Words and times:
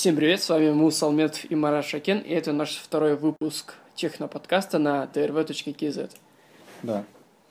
Всем 0.00 0.16
привет, 0.16 0.40
с 0.40 0.48
вами 0.48 0.70
Муса 0.70 1.04
Алметов 1.04 1.44
и 1.50 1.54
Марат 1.54 1.84
Шакен, 1.84 2.20
и 2.20 2.32
это 2.32 2.54
наш 2.54 2.78
второй 2.78 3.16
выпуск 3.16 3.74
техноподкаста 3.94 4.78
на 4.78 5.04
trv.kz. 5.04 6.10
Да. 6.82 7.04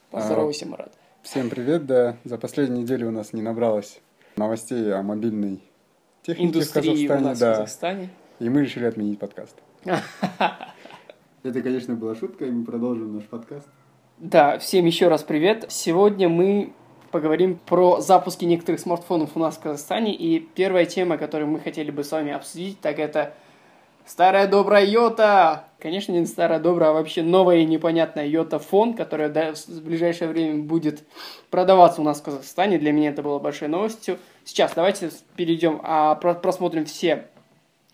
Поздоровайся, 0.10 0.66
Марат. 0.66 0.92
Всем 1.22 1.52
привет, 1.52 1.86
да. 1.86 2.18
За 2.24 2.40
последнюю 2.40 2.82
неделю 2.82 3.10
у 3.10 3.12
нас 3.12 3.34
не 3.34 3.44
набралось 3.44 4.00
новостей 4.36 4.92
о 4.92 5.04
мобильной 5.04 5.62
технике 6.24 6.48
Индустрии 6.48 7.06
в 7.06 7.10
Казахстане. 7.10 7.22
у 7.22 7.30
нас 7.30 7.38
да. 7.38 7.54
в 7.54 7.58
Казахстане. 7.58 8.10
И 8.40 8.50
мы 8.50 8.62
решили 8.64 8.86
отменить 8.86 9.20
подкаст. 9.20 9.56
Это, 11.44 11.62
конечно, 11.62 11.94
была 11.94 12.16
шутка, 12.16 12.46
и 12.46 12.50
мы 12.50 12.66
продолжим 12.66 13.14
наш 13.14 13.26
подкаст. 13.26 13.68
Да, 14.18 14.58
всем 14.58 14.88
еще 14.88 15.08
раз 15.08 15.22
привет. 15.22 15.68
Сегодня 15.70 16.30
мы 16.30 16.74
поговорим 17.10 17.60
про 17.66 18.02
запуски 18.02 18.46
некоторых 18.46 18.80
смартфонов 18.80 19.32
у 19.36 19.40
нас 19.40 19.58
в 19.58 19.62
Казахстане. 19.62 20.14
И 20.14 20.40
первая 20.40 20.86
тема, 20.86 21.18
которую 21.18 21.50
мы 21.50 21.60
хотели 21.60 21.92
бы 21.92 22.04
с 22.04 22.12
вами 22.12 22.32
обсудить, 22.32 22.80
так 22.80 23.00
это 23.00 23.34
старая 24.06 24.48
добрая 24.48 24.86
Йота. 24.86 25.66
Конечно, 25.80 26.12
не 26.12 26.26
старая 26.26 26.60
добрая, 26.60 26.90
а 26.90 26.94
вообще 26.94 27.22
новая 27.22 27.58
и 27.58 27.66
непонятная 27.66 28.26
Йота 28.26 28.60
фон, 28.60 28.94
которая 28.94 29.30
в 29.54 29.82
ближайшее 29.82 30.30
время 30.30 30.64
будет 30.64 31.04
продаваться 31.50 32.02
у 32.02 32.04
нас 32.04 32.20
в 32.20 32.24
Казахстане. 32.24 32.80
Для 32.80 32.92
меня 32.92 33.10
это 33.10 33.22
было 33.22 33.40
большой 33.40 33.68
новостью. 33.68 34.18
Сейчас 34.44 34.74
давайте 34.76 35.12
перейдем, 35.36 35.80
а 35.84 36.16
про- 36.16 36.34
просмотрим 36.34 36.86
все 36.86 37.28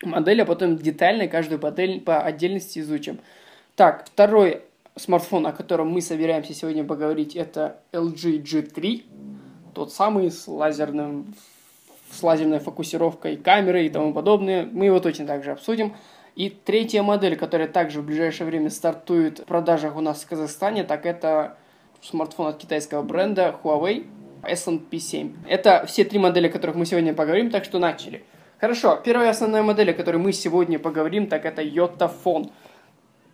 модели, 0.02 0.40
а 0.40 0.46
потом 0.46 0.76
детально 0.76 1.28
каждую 1.28 1.60
модель 1.60 2.00
по 2.00 2.20
отдельности 2.20 2.78
изучим. 2.80 3.18
Так, 3.76 4.06
второй 4.06 4.62
смартфон, 4.96 5.46
о 5.46 5.52
котором 5.52 5.88
мы 5.88 6.00
собираемся 6.00 6.54
сегодня 6.54 6.84
поговорить, 6.84 7.36
это 7.36 7.80
LG 7.92 8.42
G3. 8.42 9.04
Тот 9.74 9.92
самый 9.92 10.30
с 10.30 10.48
лазерным 10.48 11.34
с 12.10 12.22
лазерной 12.22 12.60
фокусировкой 12.60 13.36
камеры 13.36 13.86
и 13.86 13.90
тому 13.90 14.12
подобное. 14.12 14.68
Мы 14.70 14.86
его 14.86 15.00
точно 15.00 15.26
так 15.26 15.42
же 15.42 15.52
обсудим. 15.52 15.94
И 16.34 16.50
третья 16.50 17.02
модель, 17.02 17.36
которая 17.36 17.66
также 17.66 18.00
в 18.00 18.06
ближайшее 18.06 18.46
время 18.46 18.70
стартует 18.70 19.40
в 19.40 19.44
продажах 19.44 19.96
у 19.96 20.00
нас 20.00 20.22
в 20.22 20.28
Казахстане, 20.28 20.84
так 20.84 21.06
это 21.06 21.56
смартфон 22.02 22.48
от 22.48 22.58
китайского 22.58 23.02
бренда 23.02 23.56
Huawei 23.62 24.06
SNP7. 24.42 25.34
Это 25.48 25.84
все 25.86 26.04
три 26.04 26.18
модели, 26.18 26.48
о 26.48 26.50
которых 26.50 26.76
мы 26.76 26.86
сегодня 26.86 27.14
поговорим, 27.14 27.50
так 27.50 27.64
что 27.64 27.78
начали. 27.78 28.24
Хорошо, 28.58 29.00
первая 29.02 29.30
основная 29.30 29.62
модель, 29.62 29.90
о 29.90 29.94
которой 29.94 30.18
мы 30.18 30.32
сегодня 30.32 30.78
поговорим, 30.78 31.26
так 31.26 31.44
это 31.44 31.62
Yota 31.62 32.10
Phone. 32.24 32.50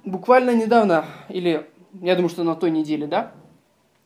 Буквально 0.05 0.51
недавно, 0.55 1.05
или 1.29 1.67
я 2.01 2.17
думаю, 2.17 2.29
что 2.29 2.43
на 2.43 2.57
той 2.57 2.73
неделе, 2.73 3.07
да, 3.07 3.33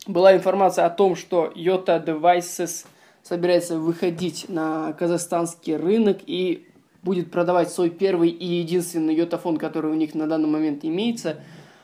была 0.07 0.37
информация 0.37 0.85
о 0.85 0.91
том, 0.91 1.17
что 1.17 1.51
Yota 1.57 2.05
Devices 2.05 2.87
собирается 3.23 3.79
выходить 3.79 4.47
на 4.49 4.93
казахстанский 4.93 5.77
рынок 5.77 6.19
и 6.27 6.69
будет 7.03 7.31
продавать 7.31 7.71
свой 7.71 7.89
первый 7.89 8.29
и 8.29 8.45
единственный 8.45 9.15
йотафон, 9.15 9.57
который 9.57 9.91
у 9.91 9.95
них 9.95 10.15
на 10.15 10.27
данный 10.27 10.49
момент 10.49 10.85
имеется. 10.85 11.39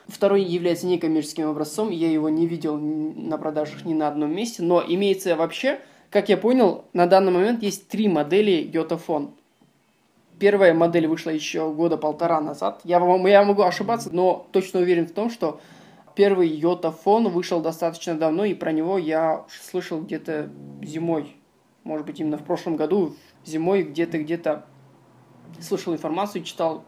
Второй 0.07 0.43
является 0.43 0.85
некоммерческим 0.85 1.49
образцом, 1.49 1.89
я 1.89 2.11
его 2.11 2.29
не 2.29 2.45
видел 2.45 2.77
на 2.77 3.37
продажах 3.39 3.83
ни 3.83 3.93
на 3.93 4.09
одном 4.09 4.35
месте, 4.35 4.61
но 4.61 4.83
имеется 4.85 5.35
вообще, 5.35 5.79
как 6.11 6.29
я 6.29 6.37
понял, 6.37 6.85
на 6.93 7.07
данный 7.07 7.31
момент 7.31 7.63
есть 7.63 7.87
три 7.87 8.07
модели 8.07 8.69
йотафон. 8.71 9.33
Первая 10.43 10.73
модель 10.73 11.07
вышла 11.07 11.29
еще 11.29 11.71
года 11.71 11.95
полтора 11.95 12.41
назад. 12.41 12.81
Я, 12.83 12.97
я 13.29 13.43
могу 13.45 13.61
ошибаться, 13.61 14.09
но 14.11 14.45
точно 14.51 14.81
уверен 14.81 15.07
в 15.07 15.13
том, 15.13 15.29
что 15.29 15.61
первый 16.15 16.49
йотафон 16.49 17.29
вышел 17.29 17.61
достаточно 17.61 18.15
давно, 18.15 18.43
и 18.43 18.53
про 18.53 18.73
него 18.73 18.97
я 18.97 19.45
слышал 19.47 20.01
где-то 20.01 20.49
зимой. 20.81 21.37
Может 21.85 22.05
быть, 22.05 22.19
именно 22.19 22.37
в 22.37 22.43
прошлом 22.43 22.75
году, 22.75 23.15
зимой 23.45 23.83
где-то, 23.83 24.17
где-то 24.17 24.65
слышал 25.61 25.93
информацию, 25.93 26.43
читал 26.43 26.83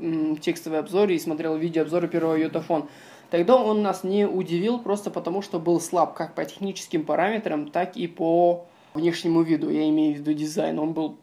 м, 0.00 0.36
текстовый 0.38 0.80
обзор 0.80 1.08
и 1.10 1.20
смотрел 1.20 1.56
видеообзоры 1.56 2.08
первого 2.08 2.34
йотафон. 2.34 2.88
Тогда 3.30 3.62
он 3.62 3.82
нас 3.82 4.02
не 4.02 4.26
удивил 4.26 4.80
просто 4.80 5.12
потому, 5.12 5.40
что 5.40 5.60
был 5.60 5.78
слаб 5.80 6.14
как 6.14 6.34
по 6.34 6.44
техническим 6.44 7.04
параметрам, 7.04 7.70
так 7.70 7.96
и 7.96 8.08
по 8.08 8.66
внешнему 8.94 9.42
виду. 9.42 9.70
Я 9.70 9.88
имею 9.88 10.16
в 10.16 10.18
виду 10.18 10.32
дизайн. 10.32 10.80
Он 10.80 10.94
был, 10.94 11.18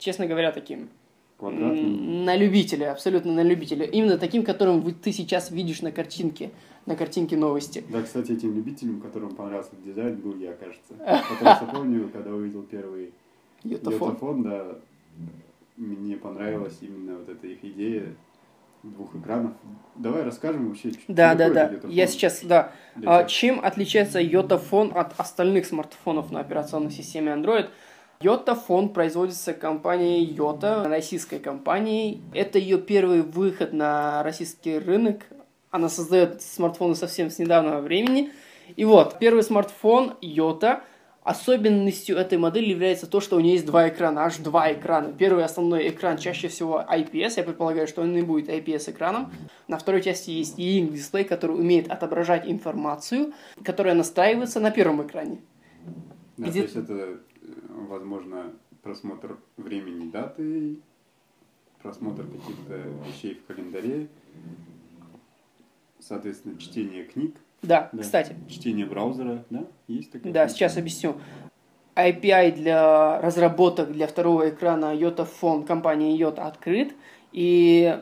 честно 0.00 0.26
говоря, 0.26 0.50
таким 0.50 0.88
Квадратный. 1.38 1.84
М, 1.84 2.24
На 2.26 2.36
любителя, 2.36 2.92
абсолютно 2.92 3.32
на 3.32 3.42
любителя. 3.42 3.86
Именно 3.86 4.18
таким, 4.18 4.44
которым 4.44 4.80
вы, 4.82 4.92
ты 4.92 5.10
сейчас 5.10 5.50
видишь 5.50 5.80
на 5.80 5.90
картинке, 5.90 6.50
на 6.84 6.96
картинке 6.96 7.36
новости. 7.36 7.82
Да, 7.88 8.02
кстати, 8.02 8.32
этим 8.32 8.54
любителем, 8.54 9.00
которому 9.00 9.34
понравился 9.34 9.70
дизайн, 9.82 10.16
был 10.16 10.36
я, 10.36 10.52
кажется. 10.52 10.94
Потому 11.38 11.56
что 11.56 11.64
помню, 11.66 12.10
когда 12.12 12.30
увидел 12.30 12.62
первый 12.62 13.12
Йотафон. 13.64 14.42
Да, 14.42 14.76
мне 15.78 16.16
понравилась 16.16 16.76
именно 16.82 17.16
вот 17.16 17.28
эта 17.30 17.46
их 17.46 17.64
идея 17.64 18.14
двух 18.82 19.14
экранов. 19.14 19.52
Давай 19.94 20.22
расскажем 20.24 20.68
вообще, 20.68 20.90
что 20.90 21.00
Да, 21.08 21.34
да, 21.34 21.48
да. 21.48 21.72
Я 21.88 22.06
сейчас, 22.06 22.42
да. 22.42 22.72
А 23.06 23.24
чем 23.24 23.60
отличается 23.64 24.20
Йотафон 24.20 24.92
от 24.94 25.18
остальных 25.18 25.64
смартфонов 25.64 26.30
на 26.30 26.40
операционной 26.40 26.90
системе 26.90 27.32
Android? 27.32 27.68
Йотафон 28.22 28.90
производится 28.90 29.54
компанией 29.54 30.24
Йота, 30.26 30.84
российской 30.86 31.38
компанией. 31.38 32.20
Это 32.34 32.58
ее 32.58 32.76
первый 32.76 33.22
выход 33.22 33.72
на 33.72 34.22
российский 34.22 34.78
рынок. 34.78 35.22
Она 35.70 35.88
создает 35.88 36.42
смартфоны 36.42 36.94
совсем 36.96 37.30
с 37.30 37.38
недавнего 37.38 37.80
времени. 37.80 38.30
И 38.76 38.84
вот, 38.84 39.18
первый 39.18 39.42
смартфон 39.42 40.14
Йота. 40.20 40.82
Особенностью 41.22 42.16
этой 42.16 42.38
модели 42.38 42.70
является 42.70 43.06
то, 43.06 43.20
что 43.20 43.36
у 43.36 43.40
нее 43.40 43.52
есть 43.54 43.66
два 43.66 43.88
экрана, 43.88 44.24
аж 44.24 44.36
два 44.38 44.72
экрана. 44.72 45.12
Первый 45.12 45.44
основной 45.44 45.88
экран 45.88 46.16
чаще 46.16 46.48
всего 46.48 46.80
IPS, 46.80 47.34
я 47.36 47.42
предполагаю, 47.44 47.86
что 47.88 48.00
он 48.02 48.16
и 48.16 48.22
будет 48.22 48.48
IPS-экраном. 48.48 49.30
На 49.68 49.78
второй 49.78 50.02
части 50.02 50.30
есть 50.30 50.58
e-ink 50.58 50.92
дисплей, 50.92 51.24
который 51.24 51.56
умеет 51.56 51.90
отображать 51.90 52.46
информацию, 52.46 53.32
которая 53.62 53.94
настраивается 53.94 54.60
на 54.60 54.70
первом 54.70 55.06
экране. 55.06 55.40
Да, 56.38 56.48
где- 56.48 56.62
то 56.62 56.64
есть 56.64 56.76
это, 56.76 57.20
возможно, 57.86 58.52
просмотр 58.82 59.38
времени 59.56 60.10
даты, 60.10 60.76
просмотр 61.82 62.24
каких-то 62.26 62.74
вещей 63.08 63.34
в 63.34 63.46
календаре, 63.46 64.08
соответственно, 65.98 66.58
чтение 66.58 67.04
книг, 67.04 67.36
Да, 67.62 67.90
Да. 67.92 68.02
кстати, 68.02 68.34
чтение 68.48 68.86
браузера, 68.86 69.44
да? 69.50 69.66
Есть 69.86 70.12
такая 70.12 70.32
да, 70.32 70.48
сейчас 70.48 70.78
объясню. 70.78 71.16
API 71.94 72.52
для 72.52 73.20
разработок 73.20 73.92
для 73.92 74.06
второго 74.06 74.48
экрана 74.48 74.94
Yota 74.96 75.28
Phone 75.28 75.66
компании 75.66 76.18
Yota 76.18 76.40
открыт, 76.46 76.94
и 77.32 78.00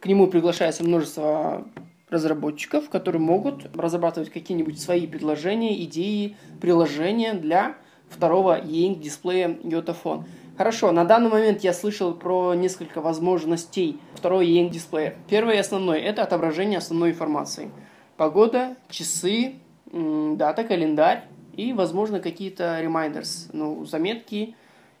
к 0.00 0.06
нему 0.06 0.26
приглашается 0.26 0.82
множество 0.82 1.68
разработчиков, 2.08 2.90
которые 2.90 3.22
могут 3.22 3.74
разрабатывать 3.76 4.30
какие-нибудь 4.30 4.80
свои 4.80 5.06
предложения, 5.06 5.80
идеи, 5.84 6.36
приложения 6.60 7.34
для 7.34 7.76
второго 8.12 8.60
e-ink 8.60 9.00
дисплея 9.00 9.48
Yota 9.48 9.96
Phone. 10.02 10.24
Хорошо, 10.56 10.92
на 10.92 11.04
данный 11.04 11.30
момент 11.30 11.64
я 11.64 11.72
слышал 11.72 12.14
про 12.14 12.54
несколько 12.54 13.00
возможностей 13.00 13.98
второго 14.14 14.42
e-ink 14.42 14.70
дисплея. 14.70 15.16
Первый 15.28 15.56
и 15.56 15.58
основной– 15.58 16.00
это 16.02 16.22
отображение 16.22 16.78
основной 16.78 17.10
информации. 17.10 17.70
Погода, 18.16 18.76
часы, 18.90 19.54
дата, 19.90 20.64
календарь 20.64 21.24
и, 21.56 21.72
возможно, 21.72 22.20
какие-то 22.20 22.80
reminders, 22.82 23.48
ну, 23.52 23.84
заметки 23.86 24.54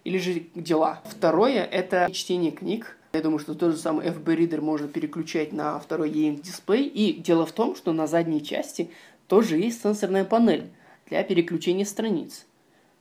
или 0.04 0.18
же 0.18 0.44
дела. 0.54 1.00
Второе– 1.04 1.64
это 1.70 2.08
чтение 2.12 2.50
книг. 2.50 2.96
Я 3.12 3.20
думаю, 3.20 3.38
что 3.38 3.54
тот 3.54 3.72
же 3.72 3.76
самый 3.76 4.06
FB 4.06 4.24
Reader 4.24 4.62
можно 4.62 4.88
переключать 4.88 5.52
на 5.52 5.78
второй 5.78 6.10
e-ink 6.10 6.40
дисплей. 6.40 6.86
И 6.86 7.12
дело 7.12 7.44
в 7.44 7.52
том, 7.52 7.76
что 7.76 7.92
на 7.92 8.06
задней 8.06 8.42
части 8.42 8.90
тоже 9.28 9.58
есть 9.58 9.82
сенсорная 9.82 10.24
панель 10.24 10.70
для 11.08 11.22
переключения 11.22 11.84
страниц. 11.84 12.46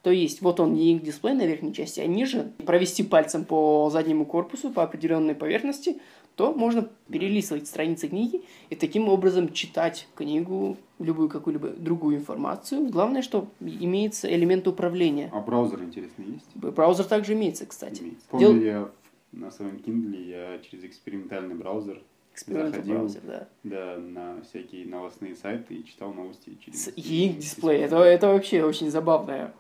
То 0.04 0.12
есть, 0.12 0.42
вот 0.42 0.60
он 0.60 0.74
e-ink 0.76 1.02
дисплей 1.02 1.34
на 1.34 1.46
верхней 1.46 1.74
части, 1.74 2.00
а 2.00 2.08
ниже 2.08 2.52
провести 2.66 3.04
пальцем 3.04 3.46
по 3.46 3.90
заднему 3.92 4.26
корпусу, 4.26 4.72
по 4.72 4.84
определенной 4.84 5.36
поверхности, 5.36 6.00
то 6.36 6.54
можно 6.54 6.90
перелистывать 7.10 7.68
страницы 7.68 8.08
книги 8.08 8.42
и 8.70 8.76
таким 8.76 9.10
образом 9.10 9.54
читать 9.54 10.08
книгу, 10.16 10.78
любую 10.98 11.30
какую-либо 11.30 11.70
другую 11.70 12.18
информацию. 12.18 12.88
Главное, 12.88 13.22
что 13.22 13.48
имеется 13.60 14.34
элемент 14.34 14.68
управления. 14.68 15.30
А 15.34 15.40
браузер, 15.40 15.84
интересно, 15.84 16.24
есть? 16.24 16.48
Браузер 16.56 17.06
также 17.06 17.34
имеется, 17.34 17.66
кстати. 17.66 18.02
Имеется. 18.02 18.26
Помню, 18.30 18.54
Дел- 18.54 18.64
я 18.64 18.90
на 19.32 19.52
своем 19.52 19.76
Kindle 19.76 20.26
я 20.26 20.60
через 20.60 20.86
экспериментальный 20.86 21.56
браузер 21.56 22.02
заходил 22.36 22.96
браузер, 22.96 23.22
да. 23.24 23.48
да, 23.64 23.98
на 23.98 24.42
всякие 24.42 24.88
новостные 24.88 25.36
сайты 25.36 25.76
и 25.76 25.86
читал 25.86 26.14
новости 26.14 26.58
через 26.64 26.86
С 26.86 26.94
e-ink 26.96 27.38
дисплей. 27.38 27.82
Это, 27.82 27.98
это 27.98 28.28
вообще 28.30 28.64
очень 28.64 28.90
забавное. 28.90 29.54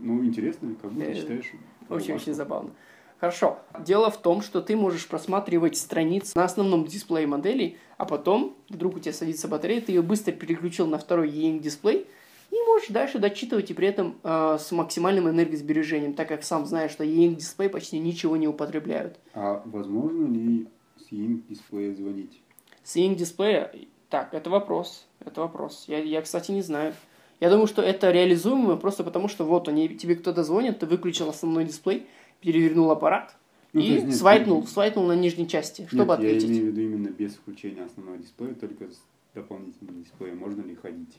Ну, 0.00 0.24
интересно, 0.24 0.74
как 0.80 0.92
будто 0.92 1.10
Э, 1.10 1.14
читаешь. 1.14 1.52
Очень-очень 1.88 2.34
забавно. 2.34 2.70
Хорошо. 3.18 3.58
Дело 3.80 4.10
в 4.10 4.18
том, 4.20 4.42
что 4.42 4.60
ты 4.60 4.76
можешь 4.76 5.08
просматривать 5.08 5.76
страницы 5.76 6.32
на 6.36 6.44
основном 6.44 6.84
дисплее 6.84 7.26
модели, 7.26 7.78
а 7.96 8.04
потом 8.04 8.56
вдруг 8.68 8.96
у 8.96 8.98
тебя 8.98 9.12
садится 9.12 9.48
батарея, 9.48 9.80
ты 9.80 9.92
ее 9.92 10.02
быстро 10.02 10.32
переключил 10.32 10.86
на 10.86 10.98
второй 10.98 11.30
e-ink 11.30 11.60
дисплей 11.60 12.06
и 12.50 12.56
можешь 12.66 12.88
дальше 12.88 13.18
дочитывать 13.18 13.70
и 13.70 13.74
при 13.74 13.88
этом 13.88 14.18
э, 14.22 14.58
с 14.60 14.70
максимальным 14.72 15.28
энергосбережением, 15.28 16.14
так 16.14 16.28
как 16.28 16.44
сам 16.44 16.66
знаешь, 16.66 16.90
что 16.90 17.04
E-Ink 17.04 17.36
дисплей 17.36 17.68
почти 17.68 17.98
ничего 17.98 18.36
не 18.36 18.48
употребляют. 18.48 19.18
А 19.34 19.62
возможно 19.64 20.26
ли 20.26 20.68
с 20.96 21.10
E-Ink 21.10 21.42
дисплея 21.48 21.94
звонить? 21.94 22.40
С 22.84 22.96
E-Ink 22.96 23.16
дисплея, 23.16 23.72
так, 24.10 24.32
это 24.32 24.50
вопрос, 24.50 25.06
это 25.20 25.40
вопрос. 25.40 25.84
Я, 25.88 25.98
я, 25.98 26.22
кстати, 26.22 26.52
не 26.52 26.62
знаю. 26.62 26.94
Я 27.40 27.50
думаю, 27.50 27.66
что 27.66 27.82
это 27.82 28.10
реализуемо 28.10 28.76
просто 28.76 29.04
потому, 29.04 29.28
что 29.28 29.44
вот 29.44 29.68
они, 29.68 29.88
тебе 29.90 30.16
кто-то 30.16 30.42
звонит, 30.42 30.78
ты 30.78 30.86
выключил 30.86 31.28
основной 31.28 31.64
дисплей, 31.64 32.06
перевернул 32.40 32.90
аппарат 32.90 33.36
Ну, 33.72 33.80
и 33.80 33.84
есть 33.84 34.06
нет, 34.06 34.16
свайпнул, 34.16 34.60
нет, 34.60 34.68
свайпнул 34.70 35.06
на 35.06 35.14
нижней 35.16 35.46
части, 35.48 35.86
чтобы 35.86 36.04
Нет, 36.04 36.18
ответить. 36.18 36.42
я 36.44 36.48
имею 36.48 36.64
в 36.64 36.66
виду 36.68 36.80
именно 36.80 37.08
без 37.08 37.34
включения 37.34 37.82
основного 37.82 38.18
дисплея, 38.18 38.54
только 38.54 38.86
с 38.86 39.02
дополнительным 39.34 40.02
дисплеем. 40.02 40.38
Можно 40.38 40.62
ли 40.62 40.74
ходить? 40.74 41.18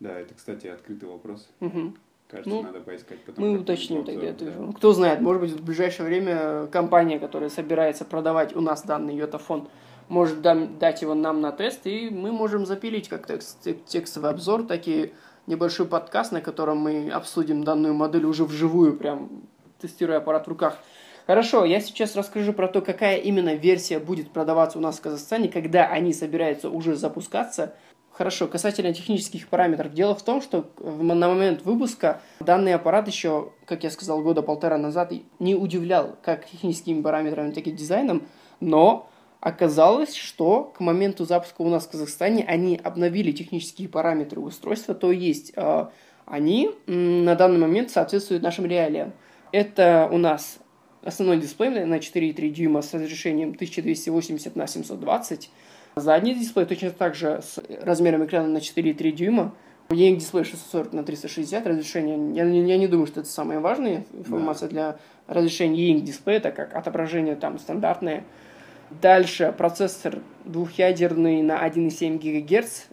Да, 0.00 0.18
это, 0.18 0.34
кстати, 0.34 0.68
открытый 0.68 1.08
вопрос. 1.08 1.48
Мгм. 1.60 1.96
Кажется, 2.28 2.50
Ну, 2.50 2.62
надо 2.62 2.80
поискать 2.80 3.18
потом. 3.24 3.44
Мы 3.44 3.58
уточним 3.58 4.00
обзор, 4.00 4.14
тогда 4.14 4.30
эту 4.30 4.44
да. 4.44 4.72
Кто 4.76 4.92
знает, 4.92 5.20
может 5.20 5.42
быть, 5.42 5.50
в 5.52 5.64
ближайшее 5.64 6.06
время 6.06 6.66
компания, 6.66 7.18
которая 7.18 7.48
собирается 7.48 8.04
продавать 8.04 8.54
у 8.54 8.60
нас 8.60 8.82
данный 8.84 9.16
йотафон, 9.16 9.68
может 10.08 10.40
дать 10.40 11.02
его 11.02 11.14
нам 11.14 11.40
на 11.40 11.52
тест, 11.52 11.86
и 11.86 12.10
мы 12.10 12.32
можем 12.32 12.66
запилить 12.66 13.08
как 13.08 13.26
текст- 13.26 13.62
тек- 13.62 13.84
текстовый 13.84 14.30
обзор, 14.30 14.64
так 14.64 14.88
и 14.88 15.12
небольшой 15.46 15.86
подкаст, 15.86 16.32
на 16.32 16.40
котором 16.40 16.78
мы 16.78 17.10
обсудим 17.10 17.64
данную 17.64 17.94
модель 17.94 18.24
уже 18.24 18.44
вживую, 18.44 18.96
прям 18.96 19.30
тестируя 19.80 20.18
аппарат 20.18 20.46
в 20.46 20.48
руках. 20.48 20.78
Хорошо, 21.26 21.64
я 21.64 21.80
сейчас 21.80 22.16
расскажу 22.16 22.54
про 22.54 22.68
то, 22.68 22.80
какая 22.80 23.18
именно 23.18 23.54
версия 23.54 23.98
будет 23.98 24.30
продаваться 24.30 24.78
у 24.78 24.80
нас 24.80 24.98
в 24.98 25.02
Казахстане, 25.02 25.48
когда 25.48 25.86
они 25.86 26.14
собираются 26.14 26.70
уже 26.70 26.96
запускаться. 26.96 27.74
Хорошо, 28.12 28.48
касательно 28.48 28.92
технических 28.92 29.46
параметров. 29.48 29.92
Дело 29.92 30.14
в 30.14 30.22
том, 30.22 30.42
что 30.42 30.70
на 30.80 31.28
момент 31.28 31.64
выпуска 31.64 32.20
данный 32.40 32.74
аппарат 32.74 33.06
еще, 33.06 33.52
как 33.64 33.84
я 33.84 33.90
сказал, 33.90 34.22
года 34.22 34.42
полтора 34.42 34.78
назад 34.78 35.12
не 35.38 35.54
удивлял 35.54 36.16
как 36.22 36.46
техническими 36.46 37.00
параметрами, 37.00 37.52
так 37.52 37.66
и 37.66 37.72
дизайном, 37.72 38.26
но 38.60 39.08
оказалось, 39.40 40.14
что 40.14 40.64
к 40.76 40.80
моменту 40.80 41.24
запуска 41.24 41.62
у 41.62 41.68
нас 41.68 41.86
в 41.86 41.90
Казахстане 41.90 42.44
они 42.46 42.80
обновили 42.82 43.32
технические 43.32 43.88
параметры 43.88 44.40
устройства, 44.40 44.94
то 44.94 45.12
есть 45.12 45.52
э, 45.56 45.86
они 46.26 46.70
на 46.86 47.34
данный 47.34 47.58
момент 47.58 47.90
соответствуют 47.90 48.42
нашим 48.42 48.66
реалиям. 48.66 49.12
Это 49.52 50.08
у 50.12 50.18
нас 50.18 50.58
основной 51.02 51.38
дисплей 51.38 51.70
на 51.84 51.98
4,3 51.98 52.48
дюйма 52.50 52.82
с 52.82 52.92
разрешением 52.92 53.50
1280 53.50 54.56
на 54.56 54.66
720. 54.66 55.50
Задний 55.96 56.34
дисплей 56.34 56.66
точно 56.66 56.90
так 56.90 57.14
же 57.14 57.40
с 57.42 57.58
размером 57.82 58.24
экрана 58.24 58.48
на 58.48 58.58
4,3 58.58 59.12
дюйма. 59.12 59.54
E-Ink 59.90 60.16
дисплей 60.16 60.44
640 60.44 60.92
на 60.92 61.02
360 61.02 61.66
разрешение. 61.66 62.34
Я, 62.36 62.44
не- 62.44 62.68
я 62.68 62.76
не 62.76 62.88
думаю, 62.88 63.06
что 63.06 63.20
это 63.20 63.28
самая 63.30 63.58
важная 63.60 64.04
информация 64.12 64.68
для 64.68 64.98
разрешения 65.26 65.80
E-Ink 65.80 66.00
дисплея, 66.02 66.40
так 66.40 66.54
как 66.54 66.74
отображение 66.76 67.36
там 67.36 67.58
стандартное. 67.58 68.24
Дальше 68.90 69.54
процессор 69.56 70.20
двухъядерный 70.44 71.42
на 71.42 71.66
1,7 71.66 72.18
ГГц. 72.18 72.84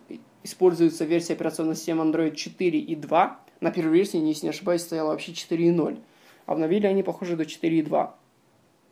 Используется 0.44 1.06
версия 1.06 1.34
операционной 1.34 1.76
системы 1.76 2.04
Android 2.04 2.34
4.2. 2.34 3.32
На 3.62 3.72
первой 3.72 3.98
версии, 3.98 4.20
если 4.20 4.48
не 4.48 4.50
ошибаюсь, 4.50 4.82
стояла 4.82 5.12
вообще 5.12 5.32
4.0. 5.32 6.00
Обновили 6.46 6.86
они, 6.86 7.02
похоже, 7.02 7.38
до 7.38 7.44
4.2. 7.44 8.12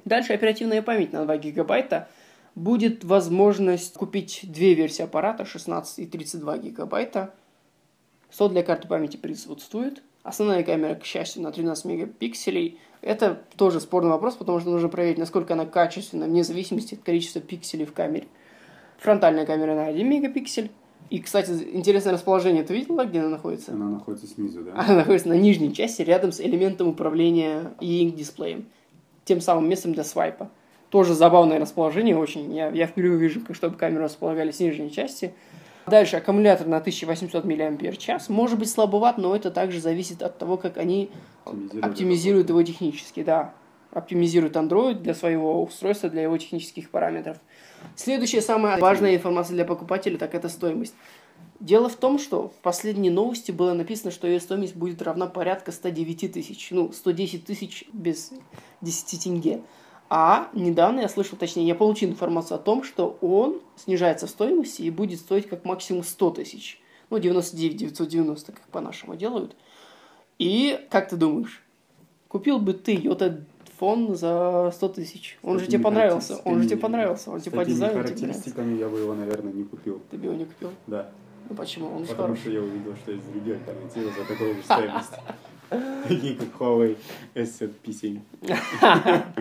Дальше 0.06 0.34
оперативная 0.34 0.82
память 0.82 1.14
на 1.14 1.26
2 1.26 1.38
гигабайта. 1.38 2.10
Будет 2.56 3.04
возможность 3.04 3.96
купить 3.96 4.42
две 4.44 4.74
версии 4.74 5.04
аппарата, 5.04 5.46
16 5.46 6.00
и 6.00 6.06
32 6.06 6.58
гигабайта. 6.60 7.34
Слот 8.30 8.54
для 8.54 8.64
карты 8.64 8.88
памяти 8.88 9.18
присутствует. 9.18 10.02
Основная 10.24 10.64
камера, 10.64 10.96
к 10.96 11.04
счастью, 11.04 11.44
на 11.44 11.52
13 11.52 11.86
мегапикселей. 11.86 12.80
Это 13.04 13.42
тоже 13.58 13.82
спорный 13.82 14.12
вопрос, 14.12 14.36
потому 14.36 14.62
что 14.62 14.70
нужно 14.70 14.88
проверить, 14.88 15.18
насколько 15.18 15.54
она 15.54 15.66
качественна, 15.66 16.26
вне 16.26 16.44
зависимости 16.44 16.96
от 16.96 17.02
количества 17.02 17.42
пикселей 17.42 17.86
в 17.86 17.92
камере. 17.94 18.28
Фронтальная 19.00 19.46
камера 19.46 19.76
на 19.76 19.88
1 19.88 20.10
мегапиксель. 20.10 20.72
И, 21.10 21.20
кстати, 21.20 21.52
интересное 21.74 22.14
расположение. 22.14 22.64
Ты 22.64 22.74
видела, 22.74 23.04
где 23.04 23.20
она 23.20 23.28
находится? 23.28 23.74
Она 23.74 23.90
находится 23.90 24.26
снизу, 24.26 24.64
да? 24.64 24.72
Она 24.76 24.96
находится 24.96 25.28
на 25.28 25.34
нижней 25.34 25.74
части, 25.74 26.02
рядом 26.02 26.32
с 26.32 26.40
элементом 26.40 26.88
управления 26.88 27.74
E-Ink 27.82 28.16
дисплеем. 28.16 28.66
Тем 29.26 29.42
самым 29.42 29.68
местом 29.70 29.94
для 29.94 30.06
свайпа. 30.06 30.50
Тоже 30.90 31.14
забавное 31.14 31.60
расположение 31.60 32.16
очень. 32.16 32.56
Я, 32.56 32.70
я 32.70 32.88
впервые 32.88 33.20
вижу, 33.20 33.42
чтобы 33.52 33.76
камеру 33.76 34.06
располагали 34.06 34.52
с 34.52 34.60
нижней 34.62 34.92
части. 34.92 35.34
Дальше 35.88 36.18
аккумулятор 36.18 36.68
на 36.68 36.78
1800 36.78 37.44
мАч. 37.46 38.30
Может 38.30 38.60
быть 38.60 38.70
слабоват, 38.70 39.18
но 39.18 39.36
это 39.36 39.52
также 39.52 39.80
зависит 39.80 40.22
от 40.22 40.38
того, 40.38 40.58
как 40.58 40.78
они 40.78 41.12
Оптимизируют 41.46 41.86
оптимизируют 41.86 42.50
его 42.50 42.64
технически, 42.64 43.24
да. 43.24 43.54
Оптимизируют 43.92 44.56
Android 44.56 44.96
для 44.96 45.14
своего 45.14 45.62
устройства, 45.62 46.10
для 46.10 46.24
его 46.24 46.38
технических 46.38 46.90
параметров. 46.90 47.38
Следующая 47.96 48.42
самая 48.42 48.80
важная 48.80 49.16
информация 49.16 49.56
для 49.56 49.66
покупателя, 49.66 50.18
так 50.18 50.34
это 50.34 50.50
стоимость. 50.50 50.96
Дело 51.60 51.90
в 51.90 51.96
том, 51.96 52.18
что 52.18 52.50
в 52.50 52.62
последней 52.62 53.10
новости 53.10 53.52
было 53.52 53.74
написано, 53.74 54.12
что 54.12 54.28
ее 54.28 54.40
стоимость 54.40 54.76
будет 54.76 55.02
равна 55.02 55.28
порядка 55.28 55.72
109 55.72 56.34
тысяч. 56.34 56.70
Ну, 56.72 56.92
110 56.92 57.46
тысяч 57.46 57.86
без 57.94 58.34
10 58.82 59.24
тенге. 59.24 59.62
А 60.16 60.52
недавно 60.54 61.00
я 61.00 61.10
слышал, 61.10 61.40
точнее, 61.40 61.66
я 61.66 61.74
получил 61.74 62.08
информацию 62.08 62.58
о 62.58 62.60
том, 62.60 62.84
что 62.84 63.18
он 63.20 63.60
снижается 63.76 64.28
в 64.28 64.30
стоимости 64.30 64.84
и 64.84 64.92
будет 64.92 65.20
стоить 65.20 65.50
как 65.50 65.66
максимум 65.66 66.04
100 66.04 66.30
тысяч. 66.30 66.80
Ну, 67.10 67.18
99 67.18 67.78
990, 67.78 68.52
как 68.52 68.62
по-нашему 68.68 69.16
делают. 69.16 69.56
И 70.38 70.80
как 70.92 71.10
ты 71.10 71.16
думаешь, 71.16 71.64
купил 72.28 72.60
бы 72.60 72.74
ты 72.74 72.96
этот 73.10 73.42
фон 73.80 74.16
за 74.16 74.72
100 74.76 74.90
тысяч? 74.90 75.40
Он 75.42 75.58
же 75.58 75.66
тебе 75.66 75.80
понравился, 75.80 76.38
он 76.46 76.62
же 76.62 76.70
тебе 76.70 76.78
понравился, 76.78 77.32
он 77.32 77.42
тебе 77.42 77.58
по 77.58 77.66
дизайну 77.66 77.94
тебе 77.94 78.02
нравится. 78.02 78.24
характеристиками 78.24 78.78
я 78.78 78.90
бы 78.90 79.00
его, 79.00 79.16
наверное, 79.16 79.52
не 79.52 79.64
купил. 79.64 80.00
Ты 80.12 80.20
бы 80.20 80.26
его 80.26 80.36
не 80.36 80.46
купил? 80.46 80.70
Да. 80.86 81.10
Ну 81.50 81.56
почему? 81.56 81.88
Он 81.88 82.06
Потому 82.06 82.36
хороший. 82.36 82.42
что 82.42 82.52
я 82.52 82.62
увидел, 82.62 82.96
что 82.96 83.12
есть 83.12 83.32
другие 83.32 83.58
альтернативы 83.58 84.12
за 84.12 84.26
такую 84.26 84.56
же 84.56 84.64
стоимость. 84.64 85.14
Такие 86.08 86.36
как 86.36 86.48
Huawei 86.60 86.98
S7P7. 87.36 88.20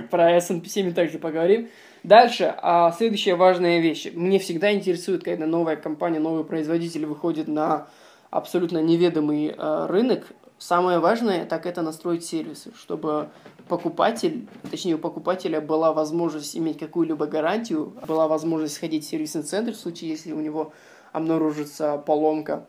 Про 0.10 0.31
S&P 0.37 0.69
7 0.69 0.94
также 0.94 1.19
поговорим. 1.19 1.69
Дальше, 2.02 2.54
а, 2.62 2.90
следующая 2.93 3.34
важная 3.34 3.81
вещь. 3.81 4.10
Мне 4.12 4.38
всегда 4.38 4.72
интересует, 4.72 5.22
когда 5.25 5.46
новая 5.46 5.76
компания, 5.76 6.19
новый 6.19 6.44
производитель 6.44 7.06
выходит 7.06 7.49
на 7.49 7.88
абсолютно 8.31 8.78
неведомый 8.82 9.54
а, 9.56 9.87
рынок. 9.87 10.26
Самое 10.58 11.00
важное, 11.00 11.44
так 11.44 11.66
это 11.66 11.82
настроить 11.82 12.25
сервисы, 12.25 12.72
чтобы 12.76 13.28
покупатель, 13.69 14.46
точнее 14.70 14.94
у 14.94 14.99
покупателя 14.99 15.60
была 15.60 15.93
возможность 15.93 16.56
иметь 16.56 16.78
какую-либо 16.78 17.26
гарантию, 17.26 17.92
была 18.06 18.28
возможность 18.28 18.75
сходить 18.75 19.04
в 19.04 19.09
сервисный 19.09 19.42
центр 19.42 19.73
в 19.73 19.76
случае, 19.76 20.11
если 20.11 20.32
у 20.32 20.40
него 20.40 20.73
обнаружится 21.12 21.99
поломка. 21.99 22.66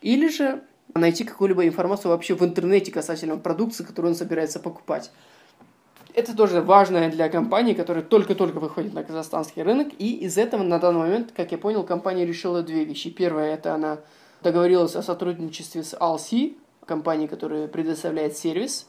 Или 0.00 0.28
же 0.28 0.62
найти 0.94 1.24
какую-либо 1.24 1.66
информацию 1.66 2.10
вообще 2.10 2.34
в 2.34 2.42
интернете 2.44 2.90
касательно 2.92 3.36
продукции, 3.36 3.84
которую 3.84 4.12
он 4.12 4.16
собирается 4.16 4.60
покупать. 4.60 5.10
Это 6.14 6.36
тоже 6.36 6.60
важно 6.60 7.08
для 7.10 7.28
компании, 7.28 7.74
которая 7.74 8.02
только-только 8.02 8.58
выходит 8.58 8.94
на 8.94 9.04
казахстанский 9.04 9.62
рынок. 9.62 9.88
И 9.98 10.14
из 10.16 10.38
этого 10.38 10.62
на 10.62 10.78
данный 10.78 11.00
момент, 11.00 11.32
как 11.36 11.52
я 11.52 11.58
понял, 11.58 11.84
компания 11.84 12.26
решила 12.26 12.62
две 12.62 12.84
вещи. 12.84 13.10
Первое, 13.10 13.54
это 13.54 13.74
она 13.74 13.98
договорилась 14.42 14.96
о 14.96 15.02
сотрудничестве 15.02 15.84
с 15.84 15.94
ALC, 15.94 16.56
компанией, 16.84 17.28
которая 17.28 17.68
предоставляет 17.68 18.36
сервис. 18.36 18.88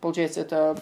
Получается, 0.00 0.40
это, 0.40 0.78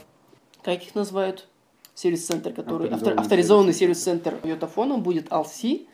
как 0.63 0.83
их 0.83 0.95
называют? 0.95 1.47
Сервис-центр, 1.95 2.53
который... 2.53 2.89
Авторизованный 2.89 2.97
автор- 2.97 3.21
авторизованный 3.21 3.73
сервис-центр. 3.73 4.41
Йотафона 4.43 4.99
будет 4.99 5.29
ALC. 5.29 5.87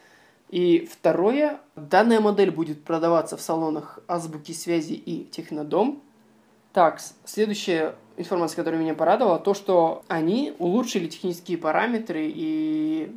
И 0.52 0.86
второе, 0.86 1.60
данная 1.76 2.20
модель 2.20 2.50
будет 2.50 2.84
продаваться 2.84 3.38
в 3.38 3.40
салонах 3.40 4.00
Азбуки 4.06 4.52
связи 4.52 4.92
и 4.92 5.24
Технодом. 5.24 6.02
Так, 6.74 7.00
следующая 7.24 7.94
информация, 8.18 8.56
которая 8.56 8.78
меня 8.78 8.92
порадовала, 8.92 9.38
то, 9.38 9.54
что 9.54 10.04
они 10.08 10.54
улучшили 10.58 11.06
технические 11.06 11.56
параметры 11.56 12.30
и 12.34 13.16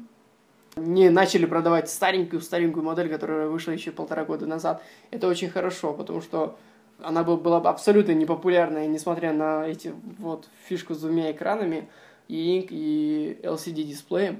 не 0.78 1.10
начали 1.10 1.46
продавать 1.46 1.90
старенькую-старенькую 1.90 2.86
модель, 2.86 3.10
которая 3.10 3.50
вышла 3.50 3.72
еще 3.72 3.92
полтора 3.92 4.24
года 4.24 4.46
назад. 4.46 4.82
Это 5.12 5.28
очень 5.28 5.50
хорошо, 5.50 5.92
потому 5.92 6.22
что 6.22 6.58
она 7.02 7.26
бы, 7.26 7.36
была 7.36 7.60
бы 7.60 7.68
абсолютно 7.68 8.14
непопулярная, 8.14 8.88
несмотря 8.88 9.34
на 9.34 9.68
эти 9.68 9.94
вот 10.20 10.48
фишку 10.70 10.94
с 10.94 11.00
двумя 11.00 11.34
экранами, 11.34 11.90
и 12.30 12.60
Ink, 12.60 12.68
и 12.70 13.40
LCD-дисплеем. 13.44 14.40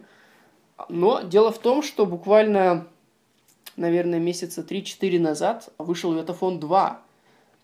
Но 0.90 1.22
дело 1.22 1.52
в 1.52 1.60
том, 1.60 1.82
что 1.82 2.06
буквально, 2.06 2.88
наверное, 3.78 4.20
месяца 4.20 4.62
3-4 4.62 5.20
назад 5.20 5.70
вышел 5.78 6.14
Ветафон 6.14 6.60
2. 6.60 7.02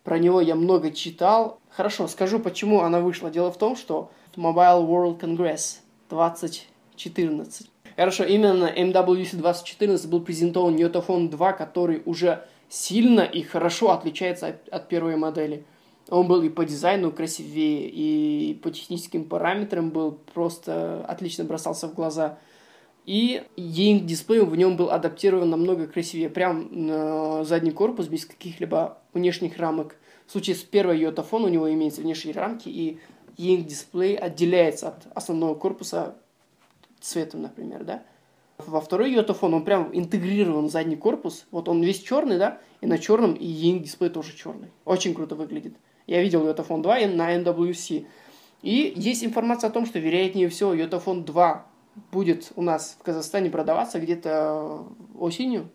Про 0.03 0.20
него 0.20 0.41
я 0.41 0.56
много 0.56 0.91
читал. 0.91 1.60
Хорошо, 1.70 2.08
скажу, 2.08 2.39
почему 2.39 2.82
она 2.82 3.00
вышла. 3.00 3.30
Дело 3.30 3.51
в 3.51 3.58
том, 3.58 3.75
что 3.75 4.12
Mobile 4.36 4.88
World 4.88 5.20
Congress 5.20 5.80
2014. 6.10 7.70
Хорошо, 7.96 8.24
именно 8.24 8.65
MWC 8.65 9.36
2014 9.36 10.10
был 10.10 10.22
презентован 10.22 10.75
Ютафон 10.75 11.30
2, 11.30 11.53
который 11.53 12.01
уже 12.06 12.46
сильно 12.70 13.22
и 13.22 13.44
хорошо 13.44 13.91
отличается 13.91 14.48
от, 14.48 14.70
от 14.70 14.88
первой 14.88 15.18
модели. 15.18 15.65
Он 16.10 16.27
был 16.27 16.41
и 16.41 16.50
по 16.50 16.65
дизайну 16.65 17.12
красивее, 17.12 17.89
и 17.89 18.53
по 18.63 18.72
техническим 18.72 19.25
параметрам 19.25 19.89
был 19.89 20.18
просто 20.34 21.06
отлично 21.08 21.44
бросался 21.44 21.88
в 21.88 21.94
глаза. 21.94 22.38
И 23.05 23.43
e 23.58 24.00
дисплей 24.00 24.41
в 24.41 24.55
нем 24.55 24.77
был 24.77 24.91
адаптирован 24.91 25.50
намного 25.50 25.88
красивее. 25.88 26.29
Прям 26.29 26.67
на 26.72 27.43
задний 27.43 27.72
корпус 27.72 28.08
без 28.08 28.25
каких-либо 28.25 29.00
внешних 29.13 29.58
рамок. 29.58 29.96
В 30.27 30.31
случае 30.31 30.55
с 30.55 30.60
первой 30.60 31.00
йотафон 31.00 31.43
у 31.43 31.48
него 31.48 31.72
имеются 31.74 32.01
внешние 32.01 32.36
рамки, 32.36 32.70
и 32.70 33.00
e 33.38 33.58
дисплей 33.58 34.15
отделяется 34.15 34.89
от 34.89 35.08
основного 35.15 35.55
корпуса 35.55 36.15
цветом, 37.00 37.41
например, 37.41 37.84
да. 37.84 38.03
Во 38.60 38.79
второй 38.79 39.12
йотафон 39.12 39.55
он 39.55 39.65
прям 39.65 39.89
интегрирован 39.91 40.67
в 40.67 40.72
задний 40.72 40.96
корпус. 40.96 41.48
Вот 41.50 41.67
он 41.67 41.81
весь 41.81 42.00
черный, 42.00 42.38
да, 42.38 42.60
и 42.81 42.86
на 42.86 43.00
черном 43.00 43.34
и 43.34 43.46
e 43.46 43.79
дисплей 43.79 44.12
тоже 44.12 44.36
черный. 44.38 44.70
Очень 44.86 45.15
круто 45.15 45.36
выглядит. 45.36 45.74
Я 46.05 46.22
видел 46.22 46.46
йотафон 46.46 46.81
2 46.81 47.08
на 47.08 47.36
NWC. 47.36 48.05
И 48.62 48.93
есть 48.96 49.24
информация 49.24 49.70
о 49.70 49.74
том, 49.74 49.88
что 49.88 49.98
вероятнее 49.98 50.50
всего 50.50 50.74
йотафон 50.74 51.24
2 51.24 51.65
будет 52.12 52.51
у 52.55 52.62
нас 52.62 52.98
в 53.00 53.03
Казахстане 53.03 53.50
продаваться 53.50 54.00
где-то 54.00 54.88
осенью, 55.17 55.69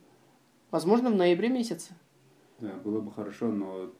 возможно, 0.70 1.10
в 1.10 1.14
ноябре 1.14 1.48
месяце. 1.48 1.92
Да, 2.58 2.72
было 2.84 3.00
бы 3.00 3.12
хорошо, 3.12 3.48
но 3.48 3.92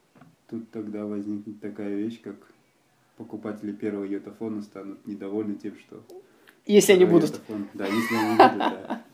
тут 0.48 0.70
тогда 0.70 1.04
возникнет 1.04 1.60
такая 1.60 1.94
вещь, 1.94 2.20
как 2.22 2.36
покупатели 3.16 3.72
первого 3.72 4.04
йотафона 4.04 4.62
станут 4.62 5.06
недовольны 5.06 5.54
тем, 5.56 5.76
что... 5.78 6.02
Если 6.64 6.92
они 6.92 7.04
будут. 7.04 7.30
Йотафон... 7.30 7.68
Да, 7.74 7.86
если 7.86 8.16
они 8.16 8.30
будут, 8.36 8.58
да. 8.58 9.04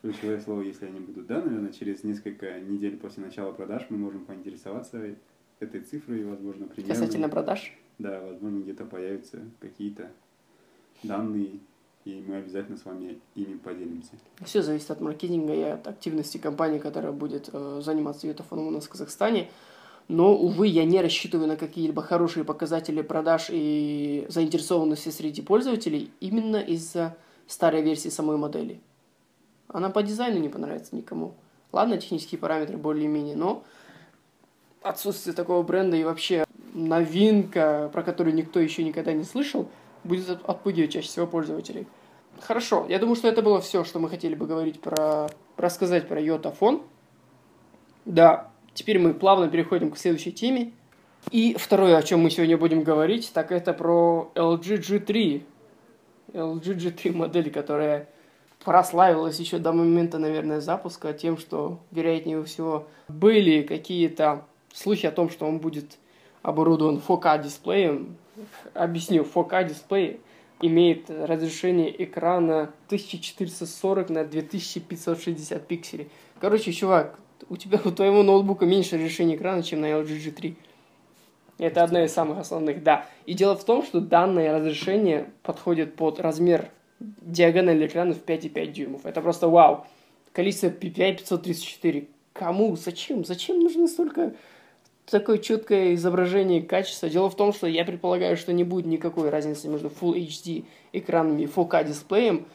Ключевое 0.00 0.38
слово, 0.38 0.60
если 0.60 0.84
они 0.84 1.00
будут, 1.00 1.26
да, 1.26 1.40
наверное, 1.40 1.72
через 1.72 2.04
несколько 2.04 2.60
недель 2.60 2.98
после 2.98 3.24
начала 3.24 3.52
продаж 3.52 3.86
мы 3.88 3.96
можем 3.96 4.26
поинтересоваться 4.26 5.16
этой 5.60 5.80
цифрой, 5.80 6.24
возможно, 6.24 6.66
примерно. 6.66 6.94
Касательно 6.94 7.28
продаж? 7.30 7.72
Да, 7.98 8.20
возможно, 8.20 8.58
где-то 8.60 8.84
появятся 8.84 9.40
какие-то 9.60 10.10
данные 11.02 11.60
и 12.04 12.22
мы 12.26 12.36
обязательно 12.36 12.76
с 12.76 12.84
вами 12.84 13.18
ими 13.34 13.56
поделимся. 13.56 14.12
Все 14.44 14.62
зависит 14.62 14.90
от 14.90 15.00
маркетинга 15.00 15.54
и 15.54 15.62
от 15.62 15.86
активности 15.86 16.36
компании, 16.36 16.78
которая 16.78 17.12
будет 17.12 17.48
э, 17.52 17.80
заниматься 17.82 18.26
ютофоном 18.26 18.66
у 18.66 18.70
нас 18.70 18.84
в 18.84 18.90
Казахстане. 18.90 19.50
Но, 20.08 20.36
увы, 20.36 20.66
я 20.66 20.84
не 20.84 21.00
рассчитываю 21.00 21.48
на 21.48 21.56
какие-либо 21.56 22.02
хорошие 22.02 22.44
показатели 22.44 23.00
продаж 23.00 23.46
и 23.48 24.26
заинтересованности 24.28 25.08
среди 25.08 25.40
пользователей 25.40 26.10
именно 26.20 26.58
из-за 26.58 27.16
старой 27.46 27.80
версии 27.80 28.10
самой 28.10 28.36
модели. 28.36 28.80
Она 29.68 29.88
по 29.88 30.02
дизайну 30.02 30.38
не 30.40 30.50
понравится 30.50 30.94
никому. 30.94 31.34
Ладно, 31.72 31.96
технические 31.96 32.38
параметры 32.38 32.76
более-менее, 32.76 33.34
но 33.34 33.64
отсутствие 34.82 35.34
такого 35.34 35.62
бренда 35.62 35.96
и 35.96 36.04
вообще 36.04 36.44
новинка, 36.74 37.88
про 37.90 38.02
которую 38.02 38.34
никто 38.34 38.60
еще 38.60 38.84
никогда 38.84 39.14
не 39.14 39.24
слышал– 39.24 39.70
будет 40.04 40.40
отпугивать 40.44 40.92
чаще 40.92 41.08
всего 41.08 41.26
пользователей. 41.26 41.86
Хорошо, 42.40 42.86
я 42.88 42.98
думаю, 42.98 43.16
что 43.16 43.28
это 43.28 43.42
было 43.42 43.60
все, 43.60 43.84
что 43.84 43.98
мы 43.98 44.08
хотели 44.08 44.34
бы 44.34 44.46
говорить 44.46 44.80
про, 44.80 45.28
рассказать 45.56 46.08
про 46.08 46.20
йотафон. 46.20 46.82
Да, 48.04 48.50
теперь 48.74 48.98
мы 48.98 49.14
плавно 49.14 49.48
переходим 49.48 49.90
к 49.90 49.98
следующей 49.98 50.32
теме. 50.32 50.72
И 51.30 51.54
второе, 51.54 51.96
о 51.96 52.02
чем 52.02 52.20
мы 52.20 52.30
сегодня 52.30 52.58
будем 52.58 52.82
говорить, 52.82 53.30
так 53.32 53.50
это 53.50 53.72
про 53.72 54.30
LG 54.34 54.80
G3. 54.80 55.42
LG 56.34 56.62
G3 56.62 57.12
модель, 57.12 57.50
которая 57.50 58.08
прославилась 58.62 59.38
еще 59.38 59.58
до 59.58 59.72
момента, 59.72 60.18
наверное, 60.18 60.60
запуска 60.60 61.12
тем, 61.12 61.38
что, 61.38 61.80
вероятнее 61.90 62.42
всего, 62.44 62.86
были 63.08 63.62
какие-то 63.62 64.44
слухи 64.72 65.06
о 65.06 65.12
том, 65.12 65.30
что 65.30 65.46
он 65.46 65.58
будет 65.58 65.98
оборудован 66.42 67.00
4К 67.06 67.42
дисплеем, 67.42 68.16
Объясню, 68.74 69.22
4К 69.22 69.68
дисплей 69.68 70.20
имеет 70.60 71.10
разрешение 71.10 72.04
экрана 72.04 72.72
1440 72.86 74.10
на 74.10 74.24
2560 74.24 75.66
пикселей. 75.66 76.08
Короче, 76.40 76.72
чувак, 76.72 77.18
у 77.48 77.56
тебя 77.56 77.80
у 77.84 77.90
твоего 77.90 78.22
ноутбука 78.22 78.66
меньше 78.66 78.96
разрешения 78.96 79.36
экрана, 79.36 79.62
чем 79.62 79.80
на 79.80 79.86
LG 79.86 80.06
G3. 80.06 80.54
Это 81.58 81.84
одна 81.84 82.04
из 82.04 82.12
самых 82.12 82.38
основных, 82.38 82.82
да. 82.82 83.06
И 83.26 83.34
дело 83.34 83.56
в 83.56 83.64
том, 83.64 83.84
что 83.84 84.00
данное 84.00 84.56
разрешение 84.56 85.30
подходит 85.42 85.94
под 85.94 86.18
размер 86.20 86.70
диагонали 87.00 87.86
экрана 87.86 88.14
в 88.14 88.24
5,5 88.24 88.66
дюймов. 88.72 89.06
Это 89.06 89.20
просто 89.20 89.48
вау. 89.48 89.86
Количество 90.32 90.68
PPI 90.68 91.16
534. 91.18 92.08
Кому? 92.32 92.74
Зачем? 92.76 93.24
Зачем 93.24 93.60
нужно 93.60 93.86
столько 93.86 94.34
такое 95.10 95.38
четкое 95.38 95.94
изображение 95.94 96.62
качества. 96.62 97.08
Дело 97.08 97.30
в 97.30 97.36
том, 97.36 97.52
что 97.52 97.66
я 97.66 97.84
предполагаю, 97.84 98.36
что 98.36 98.52
не 98.52 98.64
будет 98.64 98.86
никакой 98.86 99.30
разницы 99.30 99.68
между 99.68 99.88
Full 99.88 100.14
HD 100.14 100.64
экранами 100.92 101.42
и 101.42 101.46
4K 101.46 101.84
дисплеем. 101.84 102.46